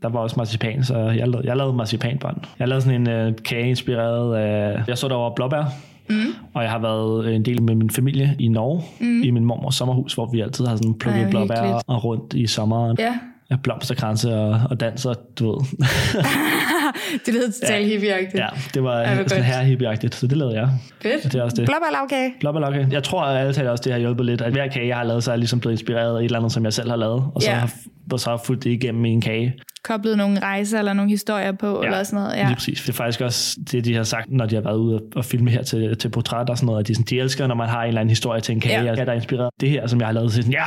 [0.01, 2.37] der var også marcipan, så jeg lavede, jeg lavede marcipanbånd.
[2.59, 4.83] Jeg lavede sådan en øh, kage inspireret af...
[4.87, 5.63] Jeg så der var blåbær,
[6.09, 6.15] mm.
[6.53, 9.23] og jeg har været en del med min familie i Norge, mm.
[9.23, 11.83] i min mormors sommerhus, hvor vi altid har sådan plukket Ej, blåbær hyggeligt.
[11.87, 12.97] og rundt i sommeren.
[12.99, 13.13] Ja,
[13.51, 15.61] Ja, blomsterkranse og, og danser, du ved.
[17.25, 17.93] det lyder totalt ja.
[17.93, 18.35] hippieagtigt.
[18.35, 20.69] ja, det var hvor sådan her hippieagtigt, så det lavede jeg.
[21.01, 21.23] Fedt.
[21.23, 21.65] Det er også det.
[21.65, 22.33] Blåbærlavkage.
[22.39, 22.87] Blåbærlokke.
[22.91, 24.41] Jeg tror at alle taler også, det har hjulpet lidt.
[24.41, 26.37] At hver kage, jeg har lavet, så er jeg ligesom blevet inspireret af et eller
[26.39, 27.23] andet, som jeg selv har lavet.
[27.35, 27.55] Og så, Ja.
[27.55, 27.73] har,
[28.11, 29.53] og så har fulgt det igennem i en kage.
[29.83, 31.85] Koblet nogle rejser eller nogle historier på, ja.
[31.87, 32.35] eller sådan noget.
[32.37, 32.45] Ja.
[32.45, 32.81] Lige præcis.
[32.81, 35.49] Det er faktisk også det, de har sagt, når de har været ude og filme
[35.51, 36.79] her til, til portræt og sådan noget.
[36.79, 38.83] At de, sådan, de elsker, når man har en eller anden historie til en kage,
[38.83, 38.93] Ja.
[38.93, 39.05] ja.
[39.05, 39.49] der er inspireret.
[39.61, 40.65] Det her, som jeg har lavet, så sådan, ja,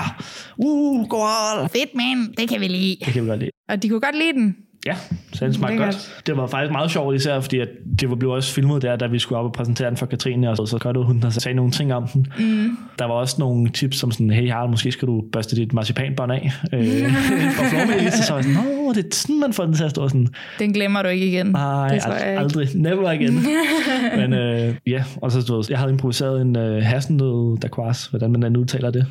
[0.59, 1.69] uh, goal.
[1.69, 2.35] Fedt, man.
[2.39, 2.97] Det kan vi lide.
[3.05, 3.51] Det kan vi godt lide.
[3.69, 4.57] Og de kunne godt lide den.
[4.87, 4.95] Ja,
[5.33, 6.23] så den smagte godt.
[6.27, 7.69] Det var faktisk meget sjovt især, fordi at
[8.01, 10.51] det var blev også filmet der, da vi skulle op og præsentere den for Katrine,
[10.51, 12.27] og så, så godt ud, hun der sagde nogle ting om den.
[12.39, 12.77] Mm.
[12.99, 16.33] Der var også nogle tips som sådan, hey Harald, måske skal du børste dit marcipanbånd
[16.33, 16.83] af øh,
[17.53, 19.91] fra flormelis, så var jeg sådan, åh, det er sådan, man får den til at
[19.91, 20.29] stå sådan,
[20.59, 21.47] Den glemmer du ikke igen.
[21.47, 22.39] nej, det tror jeg ald- ikke.
[22.41, 23.39] aldrig, never again.
[24.21, 28.53] Men øh, ja, og så stod jeg havde improviseret en øh, hasselnød dacquoise, hvordan man
[28.53, 29.07] nu udtaler det.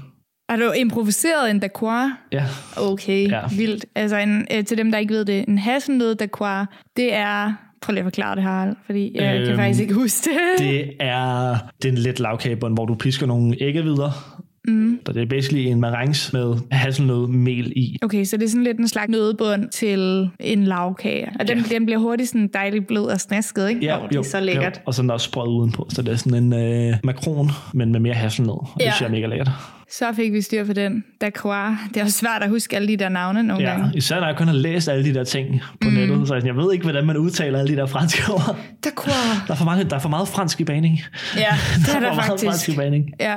[0.50, 2.12] Har du improviseret en dacquoise?
[2.32, 2.44] Ja,
[2.78, 3.36] Okay, Ja.
[3.38, 3.42] ja.
[3.58, 3.86] vildt.
[3.96, 6.66] Altså en, øh, til dem, der ikke ved det, en hasselnød dacquoise,
[6.98, 7.54] det er...
[7.82, 10.40] Prøv lige at forklare det, Harald, fordi jeg øhm, kan faktisk ikke huske det.
[10.70, 14.38] det er, det er en let lavkagebund, hvor du pisker nogle æggevidder.
[14.68, 15.00] Mm.
[15.06, 17.98] Så det er basically en marengs med hasselnødmel i.
[18.02, 21.30] Okay, så det er sådan lidt en slags nødebund til en lavkage.
[21.40, 21.64] Og den, Ja.
[21.70, 21.76] ja.
[21.76, 23.96] den bliver hurtigt sådan dejligt blød og snasket, ikke?
[23.96, 24.76] Åh, det er så lækkert.
[24.78, 24.82] Jo.
[24.86, 27.92] Og så er den også sprød udenpå, så det er sådan en øh, makron, men
[27.92, 28.52] med mere hasselnød.
[28.54, 28.92] Og det Ja.
[28.92, 29.50] synes jeg er mega lækkert.
[29.92, 31.04] Så fik vi styr på den.
[31.22, 31.78] Dacquoise.
[31.94, 33.92] Det er jo svært at huske alle de der navne nogle Ja, gange.
[33.98, 35.96] især når jeg kun har læst alle de der ting på mm.
[35.96, 38.58] nettet, så er jeg, ved ikke, hvordan man udtaler alle de der franske ord.
[38.84, 39.18] Dacquoise.
[39.48, 41.00] Der er for, mange, der er for meget fransk i baning.
[41.36, 41.42] Ja,
[41.76, 42.70] det er for der meget fransk faktisk.
[42.70, 43.12] i baning.
[43.20, 43.36] Ja.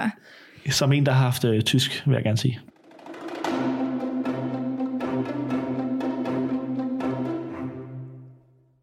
[0.70, 2.61] Som en, der har haft øh, tysk, vil jeg gerne sige.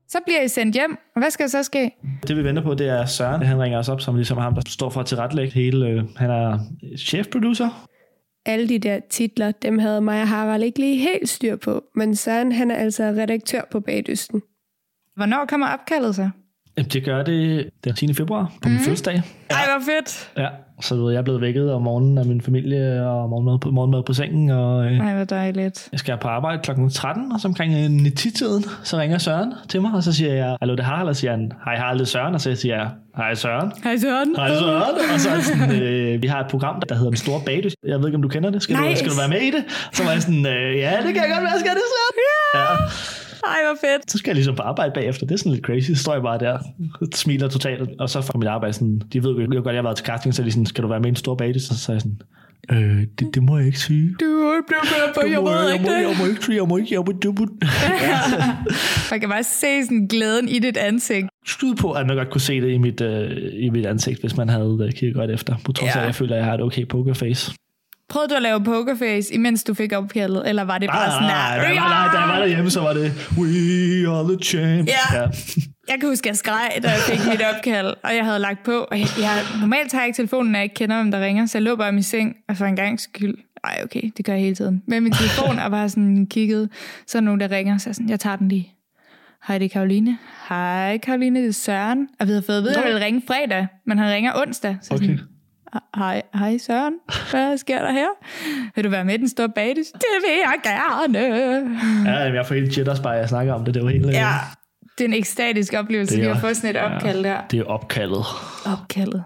[0.10, 1.92] Så bliver I sendt hjem, og hvad skal der så ske?
[2.28, 3.42] Det vi venter på, det er Søren.
[3.42, 5.88] Han ringer os op, som ligesom ham, der står for at tilrettelægge hele.
[5.88, 6.60] Øh, han er
[6.98, 7.88] chefproducer.
[8.46, 11.84] Alle de der titler, dem havde mig og Harald ikke lige helt styr på.
[11.96, 14.42] Men Søren, han er altså redaktør på Bagdysten.
[15.16, 16.30] Hvornår kommer opkaldet så?
[16.86, 18.14] Det gør det den 10.
[18.14, 18.80] februar på min Mhm.
[18.86, 19.22] fødselsdag.
[19.50, 20.30] Ej, hvor fedt.
[20.38, 20.48] Ja,
[20.82, 23.72] så du ved, jeg er blevet vækket om morgenen af min familie og morgenmad på,
[23.72, 25.90] morgenmad på sengen, og øh, Ej, hvor dejligt.
[25.92, 26.72] jeg skal på arbejde kl.
[26.94, 30.58] 13, og så omkring øh, 9-tiden, så ringer Søren til mig, og så siger jeg,
[30.62, 32.88] hallo, det er og så siger han, hej Harald, det Søren, og så siger jeg,
[33.18, 33.72] hej Søren.
[33.84, 34.36] Hej Søren.
[34.36, 34.94] Hej Søren.
[35.14, 37.74] Og så er sådan, øh, vi har et program, der hedder Den Store Bagdys.
[37.88, 38.60] Jeg ved ikke, om du kender det.
[38.64, 39.00] Skal, du, Nice.
[39.00, 39.64] skal du være med i det?
[39.94, 42.16] Så var jeg sådan, øh, ja, det kan jeg godt være, skal det Søren?
[42.30, 42.49] Ja.
[43.54, 44.12] Ej, hvor fedt.
[44.12, 45.26] Så skal jeg ligesom på arbejde bagefter.
[45.26, 45.92] Det er sådan lidt crazy.
[45.92, 46.58] Så står jeg bare der,
[47.16, 47.90] smiler totalt.
[48.00, 50.34] Og så fra mit arbejde, sådan, de ved jo godt, jeg har været til casting,
[50.36, 51.62] så de sådan, skal du være med i en stor bagdys?
[51.64, 52.22] Så sagde jeg sådan,
[52.84, 54.16] øh, det, det må jeg ikke sige.
[54.20, 55.92] Du er blevet med på, Det jeg må, ved ikke det.
[56.10, 57.48] jeg må ikke sige, jeg må ikke, jeg må, må.
[59.12, 61.28] Man kan bare se sådan glæden i dit ansigt.
[61.46, 64.38] Skyd på, at man godt kunne se det i mit, øh, i mit ansigt, hvis
[64.38, 65.56] man havde øh, kigget godt efter.
[65.66, 66.00] På trods af, Ja.
[66.00, 67.52] at jeg føler, at jeg har et okay pokerface.
[68.10, 71.58] Prøvede du at lave pokerface, imens du fik opkaldet, eller var det bare sådan nej,
[71.58, 74.92] nej, nej, nej, da jeg var derhjemme, så var det We are the champs.
[75.14, 75.22] Ja.
[75.90, 78.64] Jeg kan huske, at jeg skreg, da jeg fik mit opkald, og jeg havde lagt
[78.64, 78.72] på.
[78.92, 81.46] Og jeg, jeg, normalt tager jeg ikke telefonen, når jeg ikke kender, hvem der ringer,
[81.46, 84.26] så jeg lå bare i min seng, og for en gang skyld, ej okay, det
[84.26, 84.84] gør jeg hele tiden.
[84.88, 86.70] Med min telefon, og bare sådan kigget,
[87.08, 88.74] så er der nogen, der ringer, så jeg sådan, jeg tager den lige.
[89.48, 90.18] Hej, det er Karoline.
[90.50, 92.08] Hej, Karoline, det er Søren.
[92.20, 94.78] Og vi havde fået at vide, at jeg ville ringe fredag, men han ringer onsdag.
[94.82, 95.06] Så Okay.
[95.06, 95.20] sådan,
[95.96, 96.94] Hej, hej Søren.
[97.32, 98.08] Hvad sker der her?
[98.76, 99.88] Vil du være med den store bagdys?
[99.94, 101.20] Det vil jeg gerne.
[102.12, 103.74] Ja, jeg får helt jitters bare, at jeg snakker om det.
[103.74, 104.06] Det var helt...
[104.06, 104.34] øh, Ja,
[104.98, 107.38] det er en ekstatisk oplevelse, Det vi er- har fået sådan et opkald der.
[107.52, 108.26] Det er opkaldet.
[108.66, 109.24] Opkaldet.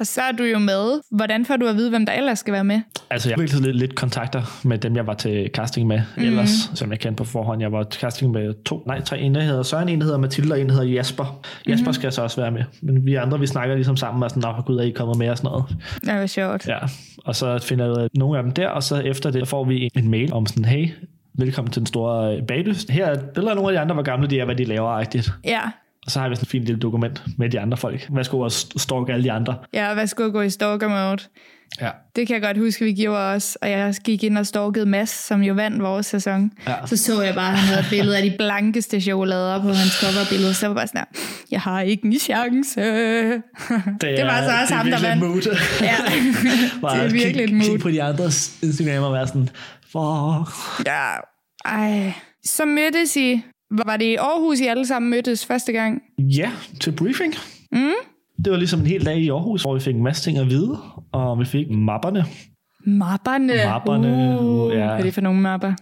[0.00, 1.00] Og så er du jo med.
[1.10, 2.80] Hvordan får du at vide, hvem der ellers skal være med?
[3.10, 6.22] Altså, jeg har lidt, lidt kontakter med dem, jeg var til casting med mm.
[6.22, 7.62] ellers, som jeg kendte på forhånd.
[7.62, 9.20] Jeg var til casting med to, nej, tre.
[9.20, 11.40] En, der hedder Søren, en, der hedder Mathilde, og en, der hedder Jasper.
[11.68, 12.64] Jasper skal så også være med.
[12.82, 15.28] Men vi andre, vi snakker ligesom sammen og sådan, nå, gud, er I kommet med
[15.28, 15.64] og sådan noget.
[16.04, 16.68] Det var sjovt.
[16.68, 16.78] Ja,
[17.24, 20.10] og så finder jeg nogle af dem der, og så efter det får vi en
[20.10, 20.88] mail om sådan, hey,
[21.38, 22.90] Velkommen til den store øh, bagdyst.
[22.90, 25.32] Her er billeder af nogle af de andre, hvor gamle de er, hvad de laver-agtigt.
[25.44, 25.60] Ja,
[26.06, 28.08] Og så har vi sådan et fint lille dokument med de andre folk.
[28.10, 29.56] Værsgo og st- stalk alle de andre.
[29.72, 31.22] ja, og hvad skulle gå i stalker mode?
[31.80, 31.90] Ja.
[32.16, 33.58] Det kan jeg godt huske, vi gjorde også.
[33.62, 36.50] Og jeg gik ind og stalkede Mads, som jo vandt vores sæson.
[36.66, 36.74] Ja.
[36.86, 39.92] Så så jeg bare, at han havde et billede af de blankeste chokolader på hans
[40.00, 40.54] coverbillede.
[40.54, 41.04] Så jeg var bare sådan
[41.50, 42.80] jeg har ikke en chance.
[44.00, 45.22] Det, det var så også ham, der vandt.
[45.22, 45.56] Mood.
[45.80, 45.96] Ja,
[46.96, 47.70] det er virkelig et kig, mood.
[47.70, 49.48] Kig på de andres Instagram og være sådan,
[49.82, 50.86] fuck.
[50.86, 51.10] Ja,
[51.64, 52.12] ej.
[52.44, 53.42] Så mødtes I,
[53.86, 56.02] var det i Aarhus, I alle sammen mødtes første gang?
[56.18, 56.50] Ja,
[56.80, 57.34] til briefing.
[57.72, 57.90] Mm?
[58.44, 60.46] Det var ligesom en hel dag i Aarhus, hvor vi fik en masse ting at
[60.50, 60.78] vide,
[61.12, 62.24] og vi fik mapperne.
[62.86, 63.52] Mapperne.
[63.66, 64.76] Mapperne, Uh, ja.
[64.86, 65.72] Hvad er det for nogle mapper?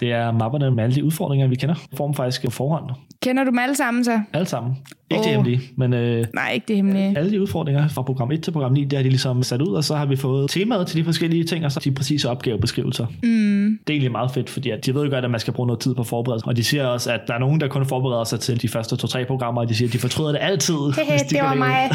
[0.00, 1.74] Det er mapperne med alle de udfordringer, vi kender.
[1.96, 2.84] Form faktisk på forhånd.
[3.22, 4.20] Kender du dem alle sammen så?
[4.32, 4.76] Alle sammen.
[5.10, 5.24] Ikke oh.
[5.24, 7.18] det hemmelige, men øh, Nej, ikke det hemmelige.
[7.18, 9.74] alle de udfordringer fra program 1 til program 9, det har de ligesom sat ud,
[9.74, 13.06] og så har vi fået temaet til de forskellige ting, og så de præcise opgavebeskrivelser.
[13.22, 13.78] Mm.
[13.86, 15.66] Det er egentlig meget fedt, fordi at de ved jo godt, at man skal bruge
[15.66, 16.46] noget tid på forberedelse.
[16.46, 18.96] Og de siger også, at der er nogen, der kun forbereder sig til de første
[18.96, 20.74] to-tre programmer, og de siger, at de fortryder det altid.
[21.10, 21.90] hvis de det var mig.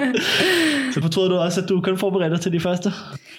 [0.94, 2.92] Så fortryder du også, at du kun forbereder dig til de første?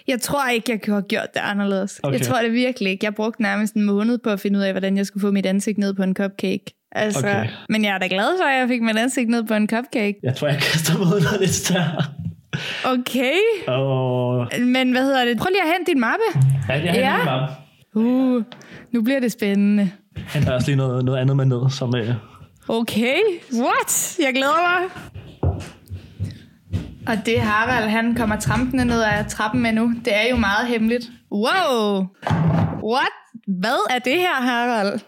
[0.07, 1.99] Jeg tror ikke, jeg kunne have gjort det anderledes.
[2.03, 2.17] Okay.
[2.19, 3.05] Jeg tror det virkelig ikke.
[3.05, 5.45] Jeg brugte nærmest en måned på at finde ud af, hvordan jeg skulle få mit
[5.45, 6.65] ansigt ned på en cupcake.
[6.91, 7.47] Altså, Okay.
[7.69, 10.15] Men jeg er da glad for, at jeg fik mit ansigt ned på en cupcake.
[10.23, 12.03] Jeg tror, jeg kaster mig ud noget lidt større.
[12.85, 13.33] Okay.
[13.67, 15.37] Og Men hvad hedder det?
[15.37, 16.23] Prøv lige at hente din mappe.
[16.69, 17.41] ja, jeg har Ja.
[17.41, 17.47] ja.
[17.95, 18.43] Uh,
[18.91, 19.91] nu bliver det spændende.
[20.27, 22.13] Han har også lige noget, noget andet med ned, som øh,
[22.67, 23.17] Okay,
[23.53, 24.17] what?
[24.19, 24.89] Jeg glæder mig.
[27.10, 29.93] Og det Harald, han kommer trampende ned ad trappen med nu.
[30.05, 31.12] Det er jo meget hemmeligt.
[31.32, 32.05] Wow!
[32.84, 33.14] What?
[33.47, 34.99] Hvad er det her, Harald?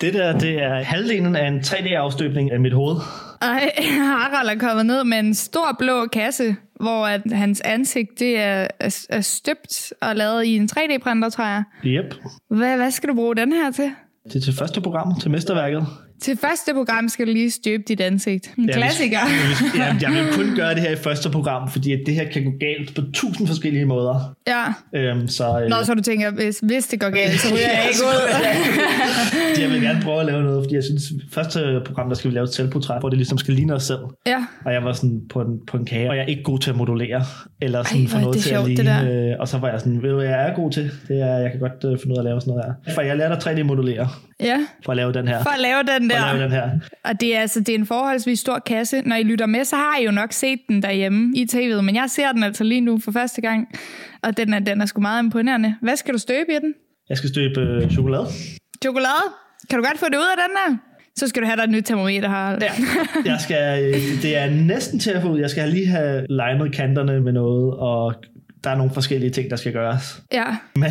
[0.00, 2.96] det der, det er halvdelen af en 3D-afstøbning af mit hoved.
[3.42, 8.40] Ej, Harald er kommet ned med en stor blå kasse, hvor at hans ansigt det
[8.40, 11.62] er, er, er støbt og lavet i en 3D-printer, tror jeg.
[11.84, 12.14] Yep.
[12.50, 13.90] Hvad, hvad skal du bruge den her til?
[14.24, 15.86] Det er til første program, til mesterværket.
[16.22, 18.54] Til første program skal du lige støbe dit ansigt.
[18.58, 19.18] En Ja, klassiker.
[19.46, 22.24] Hvis, ja, jeg vil kun gøre det her i første program, fordi at det her
[22.32, 24.34] kan gå galt på tusind forskellige måder.
[24.46, 24.64] Ja.
[24.98, 27.84] Øhm, så, øh, Nå, så du tænker, hvis, hvis det går galt, så ryger jeg
[27.88, 29.60] ikke ud.
[29.62, 31.02] jeg vil gerne prøve at lave noget, fordi jeg synes,
[31.32, 33.98] første program, der skal vi lave et selvportræt, hvor det ligesom skal ligne os selv.
[34.26, 34.44] ja.
[34.64, 36.70] Og jeg var sådan på en, på en kage, og jeg er ikke god til
[36.70, 37.24] at modulere,
[37.62, 39.30] eller sådan Ej, er noget det til sjovt, at det ligne.
[39.30, 40.90] øh, Og så var jeg sådan, ved du hvad jeg er god til?
[41.08, 42.94] Det er, jeg kan godt øh, finde ud af at lave sådan noget her.
[42.94, 44.08] For jeg lærte at 3D-modulere,
[44.40, 45.42] ja, for at lave den her.
[45.42, 46.42] for at lave den For at lave der.
[46.42, 46.70] den her.
[47.04, 49.02] Og det er, altså, det er en forholdsvis stor kasse.
[49.02, 51.94] Når I lytter med, så har I jo nok set den derhjemme i tv'et, men
[51.94, 53.68] jeg ser den altså lige nu for første gang.
[54.22, 55.74] Og den er, den er sgu meget imponerende.
[55.82, 56.74] Hvad skal du støbe i den?
[57.08, 58.26] Jeg skal støbe øh, chokolade.
[58.84, 59.24] Chokolade?
[59.70, 60.76] Kan du godt få det ud af den der?
[61.16, 62.62] Så skal du have dig et nyt termometer, Harald.
[62.62, 62.70] Ja.
[63.24, 65.38] Jeg skal, øh, det er næsten til at få ud.
[65.38, 68.14] Jeg skal lige have limet kanterne med noget, og
[68.64, 70.22] der er nogle forskellige ting, der skal gøres.
[70.32, 70.44] ja.
[70.76, 70.90] Men,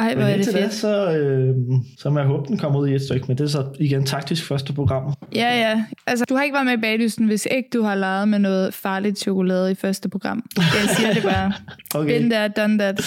[0.00, 1.54] Ej, hvor men er det indtil da, så, øh,
[1.98, 3.24] så må jeg håbe, den kommer ud i et stykke.
[3.28, 5.14] Men det er så igen taktisk første program.
[5.34, 5.84] Ja, ja.
[6.06, 8.74] Altså, du har ikke været med i bagdysten, hvis ikke du har leget med noget
[8.74, 10.44] farligt chokolade i første program.
[10.56, 11.52] Jeg siger det bare.
[11.94, 12.18] Okay.
[12.18, 13.00] Been there, done that.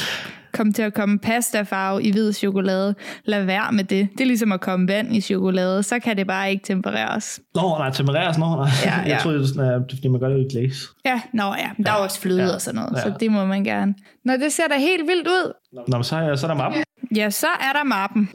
[0.54, 2.96] Kom til at komme pastafarve i hvid chokolade.
[3.26, 4.10] Lad være med det.
[4.12, 5.84] Det er ligesom at komme vand i chokolade.
[5.84, 7.40] Så kan det bare ikke tempereres.
[7.56, 8.70] Nå, nej, tempereres, nå, nej.
[8.86, 9.18] Ja, Jeg ja.
[9.22, 10.76] troede, det er det er, fordi man gør det i glaze.
[11.06, 11.70] Ja, nå ja.
[11.78, 12.54] Men der er jo også fløde Ja.
[12.54, 13.02] og sådan noget, Ja.
[13.02, 13.94] så det må man gerne.
[14.26, 15.54] Nå, det ser da helt vildt ud.
[15.88, 16.84] Nå, men så, er- så er der mappen.
[17.16, 18.30] Ja, så er der mappen.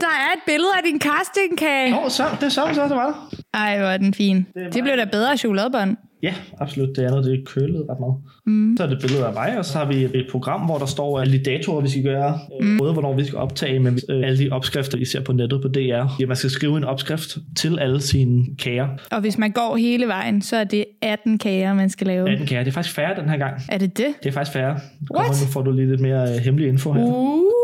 [0.00, 1.90] Der er et billede af din castingkage.
[1.90, 3.36] Nå, så, det er så, så, så var der.
[3.54, 4.46] Ej, hvor er den fin.
[4.56, 5.96] er Det blev da bedre chokoladebånd.
[6.24, 6.96] Ja, absolut.
[6.96, 8.14] Det andet, det er kølet ret meget.
[8.46, 8.76] Mm.
[8.76, 10.86] Så er det et billede af mig, og så har vi et program, hvor der
[10.86, 12.38] står alle de datoer, vi skal gøre.
[12.60, 12.78] Mm.
[12.78, 15.68] Både hvornår vi skal optage, men øh, alle de opskrifter, I ser på nettet på
[15.68, 15.80] DR.
[16.20, 18.88] Ja, man skal skrive en opskrift til alle sine kager.
[19.10, 22.30] Og hvis man går hele vejen, så er det 18 kager, man skal lave.
[22.30, 22.62] 18 kager.
[22.62, 23.54] Det er faktisk færre den her gang.
[23.68, 24.06] Er det det?
[24.22, 24.80] Det er faktisk færre.
[25.16, 25.30] What?
[25.30, 27.02] nu får du lige lidt mere øh, hemmelig info her.
[27.02, 27.63] Uh.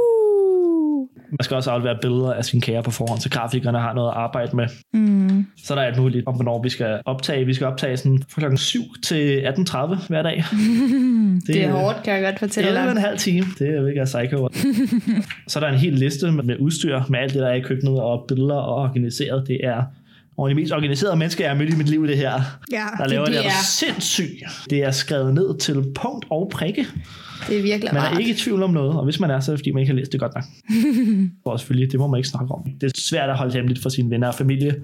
[1.30, 4.16] Man skal også aflevere billeder af sine kager på forhånd, så grafikerne har noget at
[4.16, 4.66] arbejde med.
[4.92, 5.46] Mm.
[5.64, 7.46] Så der er alt muligt om, hvornår vi skal optage.
[7.46, 10.36] Vi skal optage sådan fra klokken 7 til 18.30 hver dag.
[11.46, 13.04] det, Det er hårdt, kan jeg godt fortælle Det er en dig.
[13.04, 13.46] halv time.
[13.58, 14.48] Det er ikke psycho.
[15.48, 18.00] så er der en hel liste med, udstyr, med alt det, der er i køkkenet,
[18.00, 19.48] og billeder og organiseret.
[19.48, 19.82] Det er
[20.38, 22.32] og de mest organiserede mennesker, jeg har mødt i mit liv, det her.
[22.72, 24.42] Ja, Der laver det, det, det er er, sindssygt.
[24.70, 26.86] Det er skrevet ned til punkt og prikke.
[27.48, 28.14] Det er virkelig Man rart.
[28.14, 29.80] er ikke i tvivl om noget, og hvis man er, så er det fordi, man
[29.80, 30.44] ikke har læst det godt nok.
[31.44, 32.62] og selvfølgelig, det må man ikke snakke om.
[32.80, 34.74] Det er svært at holde hemmeligt for sine venner og familie.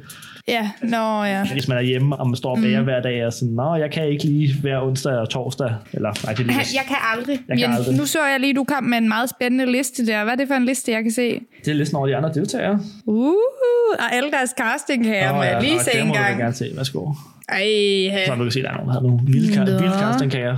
[0.49, 1.53] Ja, nå ja.
[1.53, 2.85] Hvis man er hjemme, og man står og bager mm.
[2.85, 5.75] hver dag, og sådan, nå, jeg kan ikke lige hver onsdag og torsdag.
[5.93, 7.39] Eller, nej, det er lige, Jeg kan aldrig.
[7.49, 7.97] Jeg kan aldrig.
[7.97, 10.25] Nu så jeg lige, du kom med en meget spændende liste der.
[10.25, 11.41] Hvad er det for en liste, jeg kan se?
[11.65, 12.81] det er listen over de andre deltagere.
[13.07, 13.35] Uh,
[13.99, 16.39] og alle deres casting her, må jeg lige se det en må du da gang.
[16.41, 16.71] gerne se.
[16.77, 17.13] Værsgo.
[17.49, 17.63] Ej,
[18.27, 18.39] Så ha.
[18.39, 20.57] du kan se, der er nogen, der har nogle vilde, vilde castingkager.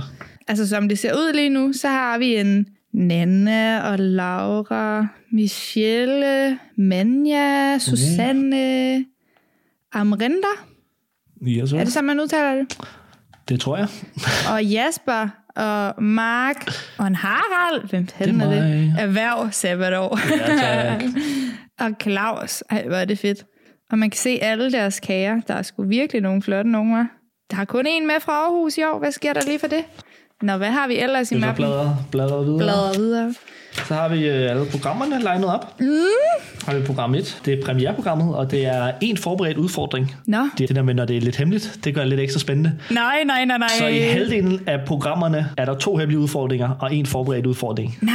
[0.49, 6.59] Altså som det ser ud lige nu, så har vi en Nanna og Laura, Michelle,
[6.77, 9.05] Manja, Susanne,
[9.93, 10.47] Amrinda.
[11.47, 12.77] Yes, Er det sådan, man udtaler det?
[13.49, 13.87] det tror jeg.
[14.53, 17.89] Og Jasper og Mark og en Harald.
[17.89, 18.95] Hvem fanden Det er er det?
[18.99, 20.19] Erhverv sabbatår.
[20.63, 20.99] Ja,
[21.85, 22.63] og Claus.
[22.69, 23.45] Ej, hvor er det fedt.
[23.91, 25.41] Og man kan se alle deres kager.
[25.47, 27.05] Der er sgu virkelig nogle flotte nogle, hva'?
[27.51, 28.99] Der er kun en med fra Aarhus i år.
[28.99, 29.83] Hvad sker der lige for det?
[30.41, 31.55] Nå, hvad har vi ellers i mappen?
[31.55, 32.57] bladrer, bladrer videre.
[32.57, 33.33] Bladrer videre.
[33.87, 35.79] Så har vi øh, alle programmerne legnet op.
[35.79, 35.87] Mm.
[36.65, 37.41] Har vi program 1.
[37.45, 40.15] Det er premiereprogrammet, og det er en forberedt udfordring.
[40.25, 40.37] Nå.
[40.57, 41.79] Det er det der med, når det er lidt hemmeligt.
[41.83, 42.79] Det gør det lidt ekstra spændende.
[42.91, 43.67] Nej, nej, nej, nej.
[43.77, 47.97] Så i halvdelen af programmerne er der to hemmelige udfordringer og en forberedt udfordring.
[48.01, 48.13] Nej.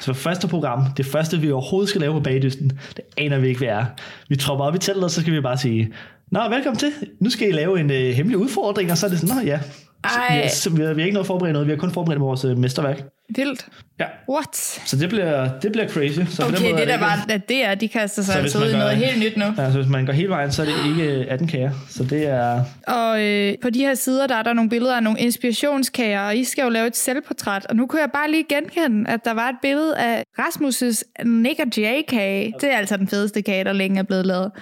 [0.00, 3.58] Så første program, det første vi overhovedet skal lave på bagdysten, det aner vi ikke,
[3.58, 3.84] hvad er.
[4.28, 5.92] Vi tropper op i teltet, og så skal vi bare sige,
[6.30, 6.92] Nå, velkommen til.
[7.20, 9.58] Nu skal I lave en øh, hemmelig udfordring, og så er det sådan, Nå ja.
[10.04, 10.36] Ej.
[10.36, 12.20] Vi, har, så vi, har, vi har ikke noget forberedt noget, vi har kun forberedt
[12.20, 13.02] vores øh, mesterværk.
[13.36, 13.66] Vildt.
[14.00, 14.56] Ja, What?
[14.84, 16.18] så det bliver, det bliver crazy.
[16.30, 18.38] Så på den Okay, måde det der var, at det er, de kaster sig Så
[18.38, 19.44] altså ud i noget helt nyt nu.
[19.58, 21.70] Ja, så hvis man går hele vejen, så er det ikke øh, 18 kager.
[21.90, 22.64] Så det er...
[22.86, 26.36] Og øh, på de her sider, der er der nogle billeder af nogle inspirationskager, og
[26.36, 27.66] I skal jo lave et selvportræt.
[27.66, 31.60] Og nu kunne jeg bare lige genkende, at der var et billede af Rasmus' Nick
[31.60, 32.52] og Jay-kage.
[32.60, 34.50] Det er altså den fedeste kage, der længe er blevet lavet.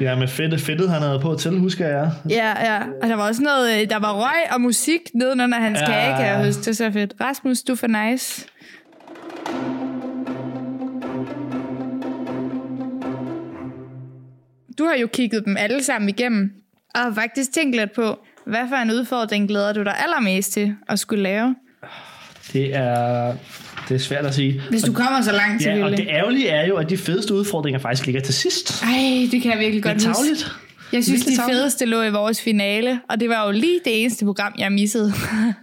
[0.00, 2.10] Ja, med fedtet, fedtet han havde på til, husker jeg.
[2.30, 2.78] Ja, ja.
[3.02, 5.86] Og der var også noget, øh, der var røg og musik nedenunder hans Ja.
[5.86, 6.60] kage, kan jeg huske.
[6.60, 7.14] Det er så fedt.
[7.20, 8.46] Rasmus, du er for nice.
[14.78, 16.52] Du har jo kigget dem alle sammen igennem,
[16.94, 20.74] og har faktisk tænkt lidt på, hvad for en udfordring glæder du dig allermest til
[20.88, 21.54] at skulle lave?
[22.52, 23.34] Det er,
[23.88, 24.62] det er svært at sige.
[24.70, 26.06] Hvis du kommer så langt, Ja, og selvfølgelig.
[26.06, 28.82] det ærgerlige er jo, at de fedeste udfordringer faktisk ligger til sidst.
[28.82, 30.18] Ej, det kan jeg virkelig Det godt er huske.
[30.18, 30.52] tavligt.
[30.92, 31.58] Jeg synes, Virkelig de tarveligt.
[31.60, 35.12] fedeste lå i vores finale, og det var jo lige det eneste program, jeg missede.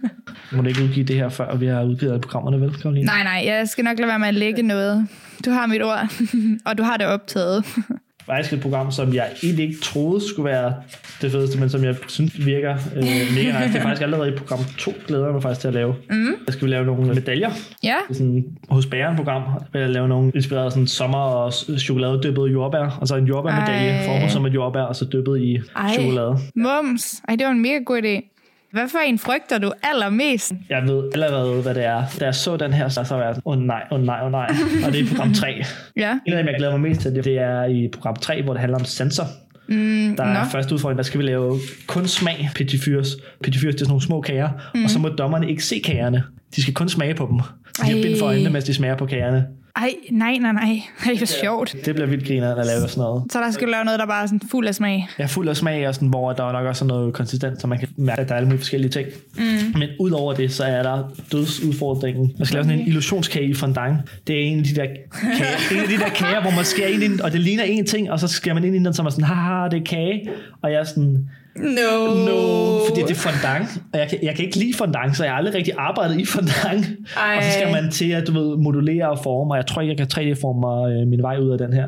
[0.52, 3.06] Må du ikke udgive det her, før vi har udgivet alle programmerne, vel, Karoline?
[3.06, 5.08] nej, nej, jeg skal nok lade være med at lægge noget.
[5.44, 6.12] Du har mit ord,
[6.66, 7.64] og du har det optaget.
[8.26, 10.74] Faktisk et program, som jeg egentlig ikke troede skulle være
[11.22, 13.72] det fedeste, men som jeg synes virker øh, mega nice.
[13.72, 15.94] Det er faktisk allerede i program 2, glæder jeg mig faktisk til at lave.
[16.10, 16.34] Mm.
[16.46, 17.50] Der skal vi lave nogle medaljer.
[17.82, 22.98] ja, er sådan, hos bæren-program vil jeg lave nogle inspireret sådan sommer- og chokoladedyppede jordbær.
[23.00, 25.92] Og så en jordbærmedalje formet som et jordbær, og så dyppet i Ej.
[25.92, 26.38] chokolade.
[26.54, 27.22] mums.
[27.28, 28.35] Ej, det var en mega god idé.
[28.72, 30.52] Hvad for en frygter du allermest?
[30.70, 32.02] Jeg ved allerede, hvad det er.
[32.20, 34.18] Da jeg så den her, så var jeg sådan, åh oh, nej, åh oh, nej,
[34.20, 34.46] åh oh, nej.
[34.86, 35.62] Og det er i program 3.
[35.96, 38.42] Ja, En af dem, jeg glæder mig mest til, det- det er i program 3,
[38.42, 39.24] hvor det handler om sensor.
[39.68, 40.50] mm, Der er nå.
[40.52, 43.08] første udfordring, der skal vi lave kun smag petit fyrs.
[43.42, 44.84] Petit fyrs, det er sådan nogle små kager, mm.
[44.84, 46.22] og så må dommerne ikke se kagerne.
[46.56, 47.38] De skal kun smage på dem.
[47.38, 47.42] De
[47.82, 48.02] har Ej.
[48.02, 49.46] bind for øjnene, mens de smager på kagerne.
[49.76, 50.80] Ej, nej, nej, nej.
[51.06, 51.76] Ej, hvor sjovt.
[51.84, 53.22] Det bliver vildt griner at lave sådan noget.
[53.32, 55.08] Så der skal du lave noget, der bare er sådan fuld af smag.
[55.18, 57.60] Jeg er fuld af smag, og sådan, hvor der er nok også er noget konsistent,
[57.60, 59.08] så man kan mærke, at der er alle mulige forskellige ting.
[59.36, 59.78] Mm.
[59.78, 62.32] Men udover det, så er der dødsudfordringen.
[62.38, 63.96] Man skal lave sådan en illusionskage i fondant.
[64.26, 66.88] Det er en af de der kager, en af de der kager hvor man skærer
[66.88, 68.94] ind i den, og det ligner en ting, og så skærer man ind i den,
[68.94, 70.28] så er man sådan, haha, det er kage.
[70.62, 72.14] Og jeg er sådan, No.
[72.26, 75.32] no, fordi det er fondant, og jeg kan, jeg kan ikke lide fondant, så jeg
[75.32, 76.86] har aldrig rigtig arbejdet i fondant.
[77.16, 77.36] Ej.
[77.36, 79.94] Og så skal man til at du ved, modulere og forme, og jeg tror ikke,
[79.98, 81.86] jeg kan 3D-forme øh, min vej ud af den her.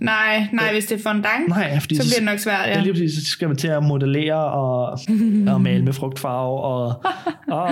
[0.00, 2.72] Nej, nej, hvis det er fondant, Nej, fordi så bliver det nok svært, Ja.
[2.74, 2.80] ja.
[2.80, 4.98] lige præcis, så skal man til at modellere og,
[5.48, 6.60] og male med frugtfarve.
[6.60, 6.84] Og,
[7.48, 7.62] og,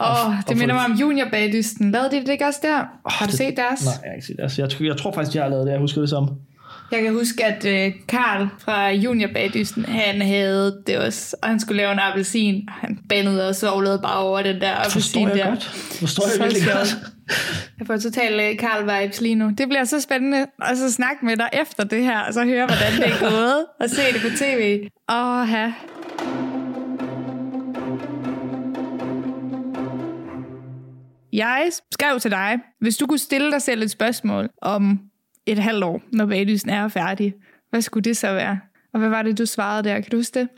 [0.00, 1.90] Åh, og det minder få- mig om juniorbagdysten.
[1.90, 2.76] Lavede de det ikke også der?
[3.10, 3.84] Har du det- set deres?
[3.84, 5.72] nej, jeg, har ikke set altså, jeg, tror- jeg tror faktisk, jeg har lavet det.
[5.72, 6.28] Jeg husker det som.
[6.90, 11.76] Jeg kan huske, at øh, Karl fra juniorbagdysten, han havde det også, og han skulle
[11.76, 15.48] lave en appelsin, han bandede og sovlede bare over den der appelsin Forstår jeg der.
[15.48, 15.64] godt.
[16.00, 16.76] Forstår jeg Så virkelig sjovt.
[16.76, 16.96] godt.
[17.78, 19.50] Jeg får totalt Karl vibes lige nu.
[19.58, 22.66] Det bliver så spændende at så snakke med dig efter det her, og så høre,
[22.66, 24.80] hvordan det er gået, og se det på tv.
[25.10, 25.70] Åh, ha.
[31.32, 34.98] Jeg skrev til dig, hvis du kunne stille dig selv et spørgsmål om
[35.52, 37.34] et halvt år, når baglysen er færdig,
[37.70, 38.60] hvad skulle det så være?
[38.92, 40.00] Og hvad var det, du svarede der?
[40.00, 40.48] Kan du huske det?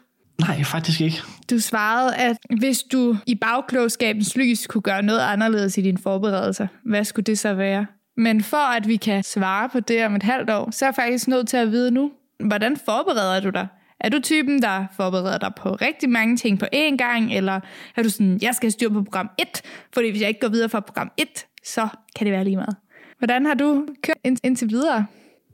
[0.40, 1.18] Nej, faktisk ikke.
[1.50, 6.66] Du svarede, at hvis du i bagklogskabens lys kunne gøre noget anderledes i dine forberedelser,
[6.84, 7.86] hvad skulle det så være?
[8.16, 10.94] Men for at vi kan svare på det om et halvt år, så er jeg
[10.94, 12.10] faktisk nødt til at vide nu,
[12.44, 13.66] hvordan forbereder du dig?
[14.00, 17.60] Er du typen, der forbereder dig på rigtig mange ting på én gang, eller
[17.96, 19.62] er du sådan, jeg skal have styr på program 1,
[19.94, 21.28] fordi hvis jeg ikke går videre fra program 1,
[21.64, 22.76] så kan det være lige meget.
[23.20, 25.06] Hvordan har du kørt ind, indtil videre?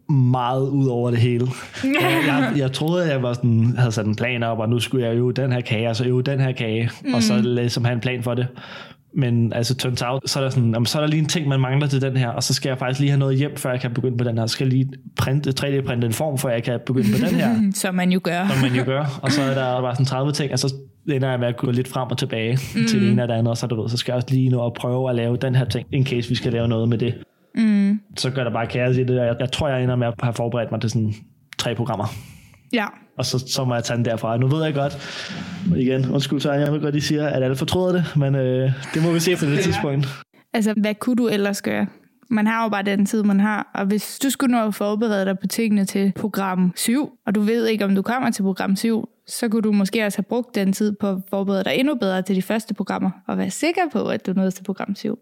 [0.08, 1.46] Meget ud over det hele.
[2.00, 4.80] Jeg, jeg, jeg troede, at jeg var sådan, havde sat en plan op, og nu
[4.80, 7.14] skulle jeg øve den her kage, og så øve den her kage, mm.
[7.14, 8.46] og så ligesom have en plan for det.
[9.14, 11.48] Men altså, turns out, så er, der sådan, jamen, så er der lige en ting,
[11.48, 13.70] man mangler til den her, og så skal jeg faktisk lige have noget hjem, før
[13.70, 14.46] jeg kan begynde på den her.
[14.46, 17.56] Så skal jeg lige printe, 3D-printe en form, før jeg kan begynde på den her.
[17.74, 18.48] Som man jo gør.
[18.48, 19.20] som man jo gør.
[19.22, 20.74] Og så er der bare sådan 30 ting, og så
[21.08, 22.86] ender jeg med at gå lidt frem og tilbage mm.
[22.86, 24.48] til det ene og det andet, og så, du ved, så skal jeg også lige
[24.48, 26.98] nu og prøve at lave den her ting, in case vi skal lave noget med
[26.98, 27.14] det.
[27.56, 28.00] Mm.
[28.16, 30.14] Så gør der bare kaos i det, og jeg, jeg tror, jeg ender med at
[30.22, 31.14] have forberedt mig til sådan
[31.58, 32.06] tre programmer.
[32.72, 32.86] Ja.
[33.18, 34.36] Og så, så må jeg tage den derfra.
[34.36, 34.98] Nu ved jeg godt,
[35.76, 39.02] igen, undskyld så jeg ved godt, de siger, at alle fortryder det, men øh, det
[39.02, 40.06] må vi se på det tidspunkt.
[40.52, 41.86] Altså, hvad kunne du ellers gøre?
[42.30, 43.70] Man har jo bare den tid, man har.
[43.74, 47.40] Og hvis du skulle nå at forberede dig på tingene til program 7, og du
[47.40, 50.54] ved ikke, om du kommer til program 7, så kunne du måske også have brugt
[50.54, 53.82] den tid på at forberede dig endnu bedre til de første programmer, og være sikker
[53.92, 55.18] på, at du nåede til program 7.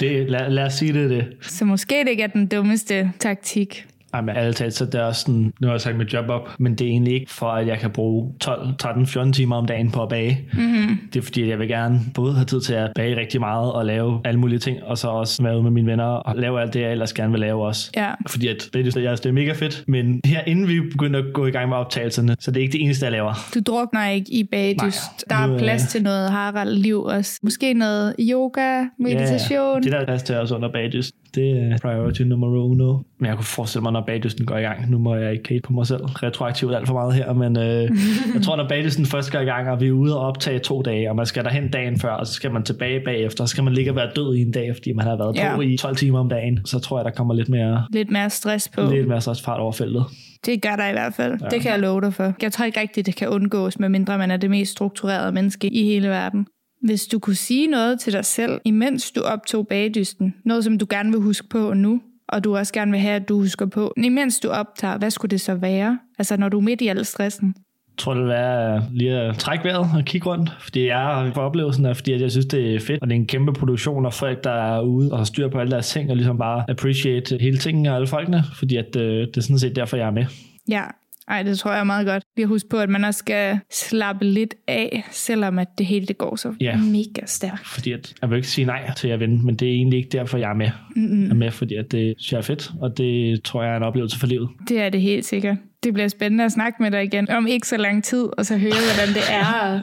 [0.00, 1.26] Det, lad, lad os sige det, det.
[1.40, 3.86] Så måske det ikke er den dummeste taktik.
[4.14, 6.28] Ej, men ærligt talt, så det er også sådan, nu har jeg sagt mit job
[6.28, 9.56] op, men det er egentlig ikke for, at jeg kan bruge 12, 13, 14 timer
[9.56, 10.48] om dagen på at bage.
[10.52, 10.98] Mm-hmm.
[11.12, 13.72] Det er fordi, at jeg vil gerne både have tid til at bage rigtig meget
[13.72, 16.60] og lave alle mulige ting, og så også være ude med mine venner og lave
[16.60, 17.90] alt det, jeg ellers gerne vil lave også.
[17.96, 18.10] Ja.
[18.28, 21.46] Fordi at det, det, det er mega fedt, men her inden vi begynder at gå
[21.46, 23.34] i gang med optagelserne, så det er ikke det eneste, jeg laver.
[23.54, 25.24] Du drukner ikke i bagdyst.
[25.30, 27.40] Der er øh, plads til noget Harald liv også.
[27.42, 29.74] Måske noget yoga, meditation.
[29.74, 31.14] Ja, det der er plads til også under bagdyst.
[31.34, 32.98] Det er priority nummer uno.
[33.18, 34.90] Men jeg kunne forestille mig, når bagdysten går i gang.
[34.90, 37.90] Nu må jeg ikke kate på mig selv retroaktivt alt for meget her, men øh,
[38.34, 40.82] jeg tror, når bagdysten først går i gang, og vi er ude og optage to
[40.82, 43.64] dage, og man skal derhen dagen før, og så skal man tilbage bagefter, så skal
[43.64, 45.54] man ligge og være død i en dag, fordi man har været Ja.
[45.56, 46.60] på i 12 timer om dagen.
[46.64, 48.80] Så tror jeg, der kommer lidt mere, Lidt mere stress på.
[48.92, 50.04] lidt mere stress fart over feltet.
[50.46, 51.38] Det gør der i hvert fald.
[51.42, 51.48] Ja.
[51.48, 52.32] Det kan jeg love dig for.
[52.42, 55.84] Jeg tror ikke rigtigt, det kan undgås, medmindre man er det mest strukturerede menneske i
[55.84, 56.46] hele verden.
[56.82, 60.86] Hvis du kunne sige noget til dig selv, imens du optog bagdysten, noget som du
[60.90, 63.94] gerne vil huske på nu, og du også gerne vil have, at du husker på,
[63.96, 65.98] imens du optager, hvad skulle det så være?
[66.18, 67.54] Altså når du er midt i al stressen.
[67.56, 71.42] Jeg tror, det vil være lige at trække vejret og kigge rundt, fordi jeg får
[71.42, 74.06] oplevelsen af, fordi at jeg synes, det er fedt, og det er en kæmpe produktion,
[74.06, 76.64] og folk, der er ude og har styr på alle deres ting, og ligesom bare
[76.70, 80.06] appreciate hele tingen og alle folkene, fordi at, øh, det er sådan set derfor, jeg
[80.06, 80.24] er med.
[80.68, 80.82] Ja,
[81.28, 82.22] ej, det tror jeg er meget godt.
[82.36, 86.06] Lige at huske på, at man også skal slappe lidt af, selvom at det hele
[86.06, 86.76] det går så Ja.
[86.76, 87.66] mega stærkt.
[87.66, 90.08] Fordi at, jeg vil ikke sige nej til at vinde, men det er egentlig ikke
[90.10, 90.70] derfor, jeg er med.
[90.96, 91.22] Mm-hmm.
[91.22, 93.76] Jeg er med, fordi at det synes jeg er fedt, og det tror jeg er
[93.76, 94.48] en oplevelse for livet.
[94.68, 95.56] Det er det helt sikkert.
[95.84, 98.58] Det bliver spændende at snakke med dig igen om ikke så lang tid, og så
[98.58, 99.80] høre, hvordan det er.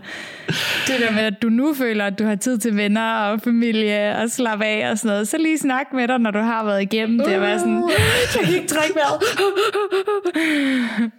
[0.88, 4.16] Det der med, at du nu føler, at du har tid til venner og familie
[4.18, 5.28] og slappe af og sådan noget.
[5.28, 7.36] Så lige snak med dig, når du har været igennem det.
[7.36, 7.90] Og være sådan,
[8.36, 9.22] jeg kan ikke drikke vejret.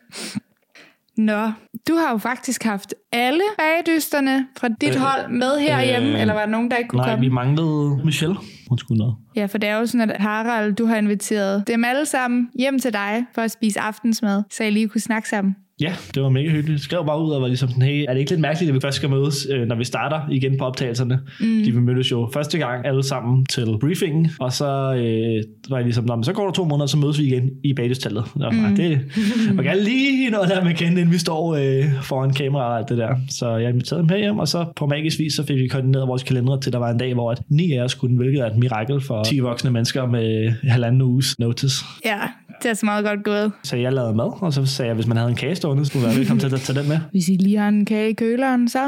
[1.17, 1.51] Nå,
[1.89, 6.35] du har jo faktisk haft alle bagdysterne fra dit Øh, hold med herhjemme, øh, eller
[6.35, 7.21] var der nogen, der ikke kunne Nej, komme?
[7.25, 8.37] vi manglede Michelle.
[8.69, 9.15] Hun skulle noget.
[9.37, 12.79] Ja, for det er jo sådan, at Harald, du har inviteret dem alle sammen hjem
[12.79, 15.57] til dig for at spise aftensmad, så I lige kunne snakke sammen.
[15.81, 16.79] Ja, det var mega hyggeligt.
[16.79, 18.75] Jeg skrev bare ud og var ligesom sådan, hey, er det ikke lidt mærkeligt, at
[18.75, 21.21] vi først skal mødes, øh, når vi starter igen på optagelserne?
[21.41, 21.63] Mm.
[21.65, 25.85] De vi mødtes jo første gang alle sammen til briefingen, og så øh, var jeg
[25.85, 28.25] ligesom, men så går der to måneder, så mødes vi igen i bagdystallet.
[28.35, 28.77] Mm.
[28.77, 29.01] Det
[29.57, 32.89] var gerne lige noget der med kende, inden vi står øh, foran kamera og alt
[32.89, 33.15] det der.
[33.29, 36.23] Så jeg inviterede dem herhjem, og så på magisk vis, så fik vi koordineret vores
[36.23, 38.57] kalendere til, der var en dag, hvor at ni af os kunne, hvilket er et
[38.57, 41.85] mirakel for 10 voksne mennesker med halvanden uges notice.
[42.05, 42.19] Ja,
[42.63, 43.53] det er så meget godt gået.
[43.63, 46.07] Så jeg lavede mad, og så sagde jeg, hvis man havde en kage stående, skulle
[46.07, 46.99] være velkommen til at tage den med.
[47.11, 48.79] Hvis I lige har en kage i køleren, så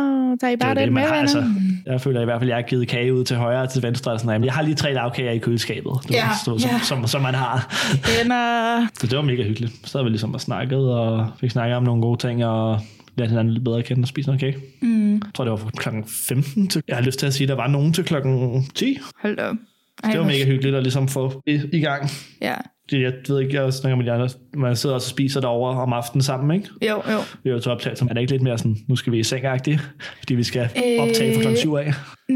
[0.40, 1.20] tager I bare Det den med, har, venner.
[1.20, 1.44] altså,
[1.86, 3.82] jeg føler i hvert fald, at jeg har givet kage ud til højre og til
[3.82, 4.12] venstre.
[4.12, 4.46] og Sådan, noget.
[4.46, 6.78] Jeg har lige tre lavkager i køleskabet, du Ja, ved, som, ja.
[6.78, 7.74] som, som, som, man har.
[8.18, 8.86] Venner.
[9.00, 9.72] Så det var mega hyggeligt.
[9.88, 12.80] Så havde vi ligesom og snakket, og fik snakket om nogle gode ting, og
[13.16, 14.56] lærte hinanden lidt bedre at kende og spise noget kage.
[14.82, 15.12] Mm.
[15.14, 16.82] Jeg tror, det var fra klokken 15 til...
[16.88, 18.98] Jeg har lyst til at sige, at der var nogen til klokken 10.
[19.22, 19.56] Hold da op.
[20.04, 22.08] Ej, Det var mega hyggeligt at ligesom få i, i gang.
[22.42, 22.54] Ja.
[22.90, 25.92] Det, jeg ved ikke, jeg snakker med de andre, man sidder og spiser derovre om
[25.92, 26.68] aftenen sammen, ikke?
[26.82, 27.18] Jo, jo.
[27.44, 28.04] Vi er jo til optagelse.
[28.04, 29.44] Er det ikke lidt mere sådan, nu skal vi i seng
[30.18, 30.62] fordi vi skal
[31.00, 31.92] optage fra klokken 7 af?
[32.28, 32.34] Mm,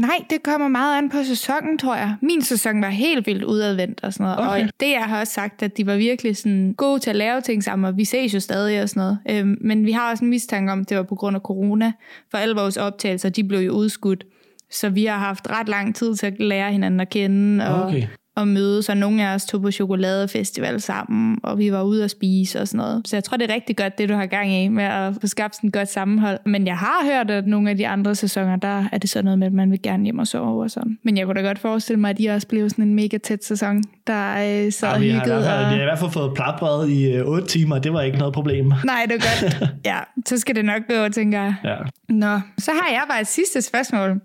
[0.00, 2.16] nej, det kommer meget an på sæsonen, tror jeg.
[2.22, 4.38] Min sæson var helt vildt udadvendt og sådan noget.
[4.38, 4.64] Okay.
[4.64, 7.40] Og det, jeg har også sagt, at de var virkelig sådan gode til at lave
[7.40, 9.18] ting sammen, og vi ses jo stadig og sådan noget.
[9.30, 11.92] Øhm, men vi har også en mistanke om, at det var på grund af corona.
[12.30, 14.24] For alle vores optagelser, de blev jo udskudt.
[14.70, 18.06] Så vi har haft ret lang tid til at lære hinanden at kende og, Okay.
[18.36, 18.88] Og mødes.
[18.88, 22.68] Og nogle af os tog på chokoladefestival sammen, og vi var ude at spise og
[22.68, 23.02] sådan noget.
[23.08, 25.26] Så jeg tror, det er rigtig godt, det du har gang i med at få
[25.26, 26.38] skabt sådan et godt sammenhold.
[26.46, 29.38] Men jeg har hørt, at nogle af de andre sæsoner, der er det sådan noget
[29.38, 30.98] med, at man vil gerne hjem og sove og sådan.
[31.02, 33.44] Men jeg kunne da godt forestille mig, at de også blev sådan en mega tæt
[33.44, 35.80] sæson, der øh, sad Ja, og vi, har i hvert fald, vi har Og...
[35.80, 38.72] i hvert fald fået platbrød i øh, 8 timer, det var ikke noget problem.
[38.84, 39.70] Nej, det er godt.
[39.84, 41.54] Ja, så skal det nok gå, tænker jeg.
[41.64, 41.76] Ja.
[42.08, 44.20] Nå, så har jeg bare et sidste spørgsmål.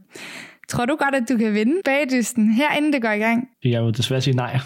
[0.70, 3.48] Tror du godt, at du kan vinde bagdysten her, inden det går i gang?
[3.66, 4.60] Jeg vil desværre sige nej.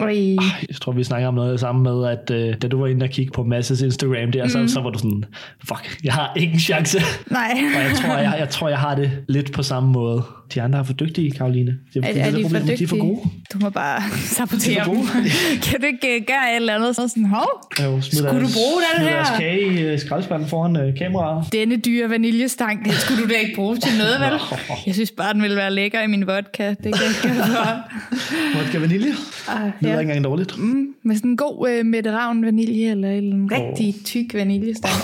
[0.00, 0.36] Oj.
[0.68, 3.10] Jeg tror, vi snakker om noget sammen med, at øh, da du var inde og
[3.10, 4.48] kigge på Masses Instagram der, mm.
[4.48, 5.24] så, så var du sådan,
[5.68, 6.98] fuck, jeg har ingen chance.
[7.30, 7.50] Nej.
[7.76, 10.22] Og jeg tror jeg, jeg tror, jeg har det lidt på samme måde.
[10.54, 11.78] De andre er for dygtige, Karoline.
[11.94, 12.76] Det Er, det er det de for dygtige?
[12.76, 13.20] De er for gode.
[13.52, 14.02] Du må bare
[14.36, 15.04] sabotere for dem.
[15.64, 16.96] kan du ikke øh, gøre et eller andet?
[16.96, 17.48] Så sådan, hov,
[17.82, 19.14] Jo, smid Skulle du bruge den smid her?
[19.14, 21.52] deres kage i øh, skraldespanden foran øh, kameraet.
[21.52, 24.40] denne dyre vaniljestang, den skulle du da ikke bruge til noget, vel?
[24.86, 26.68] Jeg synes bare, den ville være lækker i min vodka.
[26.68, 26.92] Det kan
[27.36, 27.80] jeg for.
[28.58, 29.12] Vodka vanilje.
[29.48, 29.98] Ah, Det er ja.
[30.00, 30.58] ikke engang dårligt.
[30.58, 34.94] Mm, med sådan en god øh, Mette Ravn vanilje, eller en rigtig tyk vaniljestang.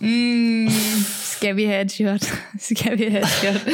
[0.00, 0.68] Mm,
[1.22, 2.32] skal vi have et shot?
[2.60, 3.68] skal vi have et shot?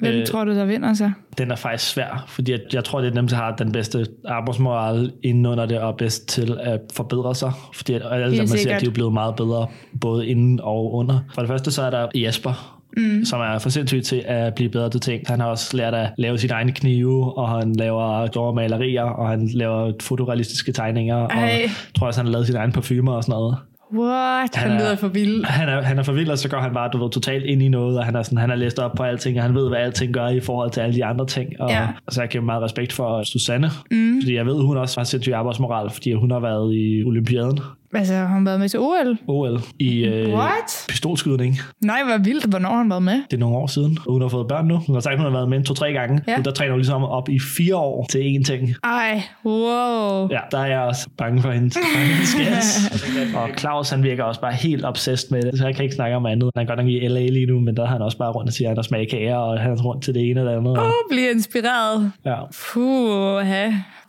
[0.00, 0.26] Hvem Øh.
[0.26, 1.10] tror du, der vinder så?
[1.38, 4.06] Den er faktisk svær, fordi jeg, jeg tror, det er dem, der har den bedste
[4.24, 7.52] arbejdsmoral inden under det, og bedst til at forbedre sig.
[7.74, 9.66] Fordi at alle, Helt der man ser, de er blevet meget bedre,
[10.00, 11.18] både inden og under.
[11.34, 13.24] For det første, så er der Jesper, mm.
[13.24, 15.22] som er for sindssygt til at blive bedre til ting.
[15.26, 19.28] Han har også lært at lave sine egne knive, og han laver store malerier, og
[19.28, 21.40] han laver fotorealistiske tegninger, og Ej.
[21.40, 23.56] jeg tror også, han har lavet sine egne parfumer og sådan noget.
[23.98, 24.54] What?
[24.54, 25.44] Han, Han er- lyder for vild.
[25.44, 27.62] Han er, han er for vild, og så går han bare du ved, totalt ind
[27.62, 29.68] i noget, og han, er sådan, han har læst op på alting, og han ved,
[29.68, 31.60] hvad alting gør i forhold til alle de andre ting.
[31.60, 31.86] Og, Ja.
[32.06, 34.20] og så jeg giver meget respekt for Susanne, mm.
[34.22, 37.58] fordi jeg ved, hun også har sindssyg arbejdsmoral, fordi hun har været i Olympiaden,
[37.94, 39.18] Altså, har han været med til OL?
[39.28, 40.84] OL, i øh, What?
[40.88, 41.58] pistolskydning.
[41.84, 42.44] Nej, hvor vildt.
[42.46, 43.14] Hvornår har han været med?
[43.30, 44.76] Det er nogle år siden, og hun har fået børn nu.
[44.86, 46.22] Hun har sagt, hun har været med to-tre gange.
[46.28, 46.32] Ja.
[46.32, 46.42] Ja.
[46.42, 48.74] Der træner hun ligesom op i fire år til én ting.
[48.84, 50.28] Ej, wow.
[50.30, 52.90] Ja, der er jeg også bange for hendes, for hendes gas.
[53.40, 56.16] Og Claus, han virker også bare helt obsessed med det, så jeg kan ikke snakke
[56.16, 56.50] om andet.
[56.56, 58.48] Han er godt nok i LA lige nu, men der er han også bare rundt
[58.48, 60.48] og siger, at han har smag kager, og han er rundt til det ene det
[60.48, 60.78] andet.
[60.78, 62.12] Åh, bliver inspireret.
[62.24, 62.36] ja,
[62.72, 63.46] Puh,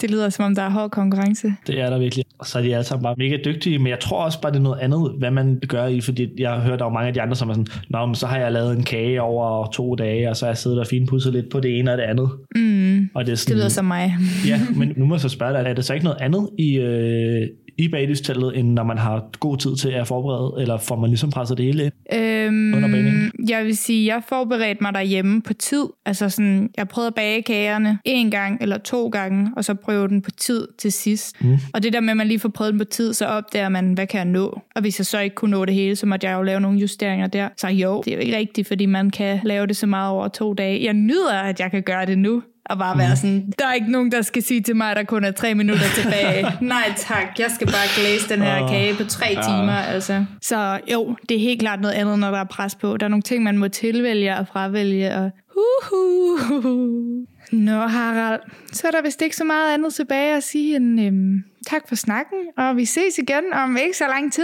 [0.02, 1.54] det lyder som om, der er hård konkurrence.
[1.68, 2.26] det er der virkelig.
[2.40, 4.58] Og så er de alle sammen bare mega dygtige, men jeg tror også bare, det
[4.58, 7.14] er noget andet, hvad man gør i, fordi jeg har hørt, der er mange af
[7.14, 9.96] de andre, som er sådan, Nå, men så har jeg lavet en kage over to
[9.96, 12.30] dage, og så har jeg siddet og finpudset lidt på det ene og det andet.
[12.56, 14.14] Mm, Og det er det sådan, lyder som mig.
[14.48, 16.78] Ja, men nu må jeg så spørge dig, er det så ikke noget andet i,
[16.78, 17.48] øh,
[17.82, 21.30] i bagdysteltet, end når man har god tid til at forberede, eller får man ligesom
[21.32, 21.94] presset det hele ind?
[22.14, 23.32] Øhm, Under bagningen?
[23.50, 25.86] jeg vil sige, jeg forberedte mig derhjemme på tid.
[26.06, 30.08] Altså sådan, jeg prøvede at bage kagerne en gang eller to gange, og så prøve
[30.08, 31.44] den på tid til sidst.
[31.44, 31.58] Mm.
[31.74, 33.94] Og det der med, at man lige får prøvet den på tid, så opdager man,
[33.94, 34.62] hvad kan jeg nå?
[34.76, 36.80] Og hvis jeg så ikke kunne nå det hele, så måtte jeg jo lave nogle
[36.80, 37.50] justeringer der.
[37.58, 40.28] Så jo, det er jo ikke rigtigt, fordi man kan lave det så meget over
[40.28, 40.84] to dage.
[40.84, 42.44] Jeg nyder, at jeg kan gøre det nu.
[42.66, 45.04] Og bare være sådan, der er ikke nogen, der skal sige til mig, at der
[45.04, 46.46] kun er tre minutter tilbage.
[46.62, 49.74] Nej tak, jeg skal bare glæse den her kage på tre timer.
[49.76, 50.26] Altså.
[50.42, 52.98] Så jo, det er helt klart noget andet, når der er pres på.
[52.98, 55.16] Der er nogle ting, man må tilvælge og fravælge.
[55.16, 57.26] Og uhuh.
[57.52, 58.40] Nå Harald,
[58.72, 61.96] så er der vist ikke så meget andet tilbage at sige end øhm, tak for
[61.96, 62.38] snakken.
[62.58, 64.44] Og vi ses igen om ikke så lang tid,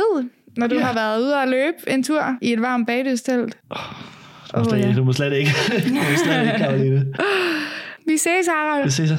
[0.58, 0.82] når du Ja.
[0.82, 3.58] har været ude og løbe en tur i et varmt bagdødstelt.
[4.54, 4.94] Du må, slet, ja.
[4.94, 5.50] du må slet ikke.
[5.90, 7.06] du må slet ikke, Karoline.
[8.08, 8.84] Vi ses, Harald.
[8.84, 9.10] Vi ses.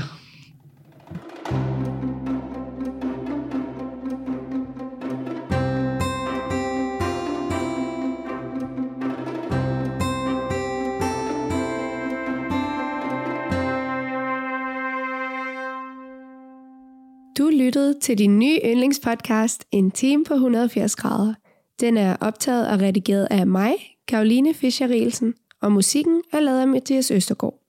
[17.39, 21.34] Du lyttede til din nye yndlingspodcast, En time på 180 grader.
[21.80, 23.74] Den er optaget og redigeret af mig,
[24.09, 27.68] Karoline fischer -Rielsen, og musikken er lavet af Mathias Østergaard.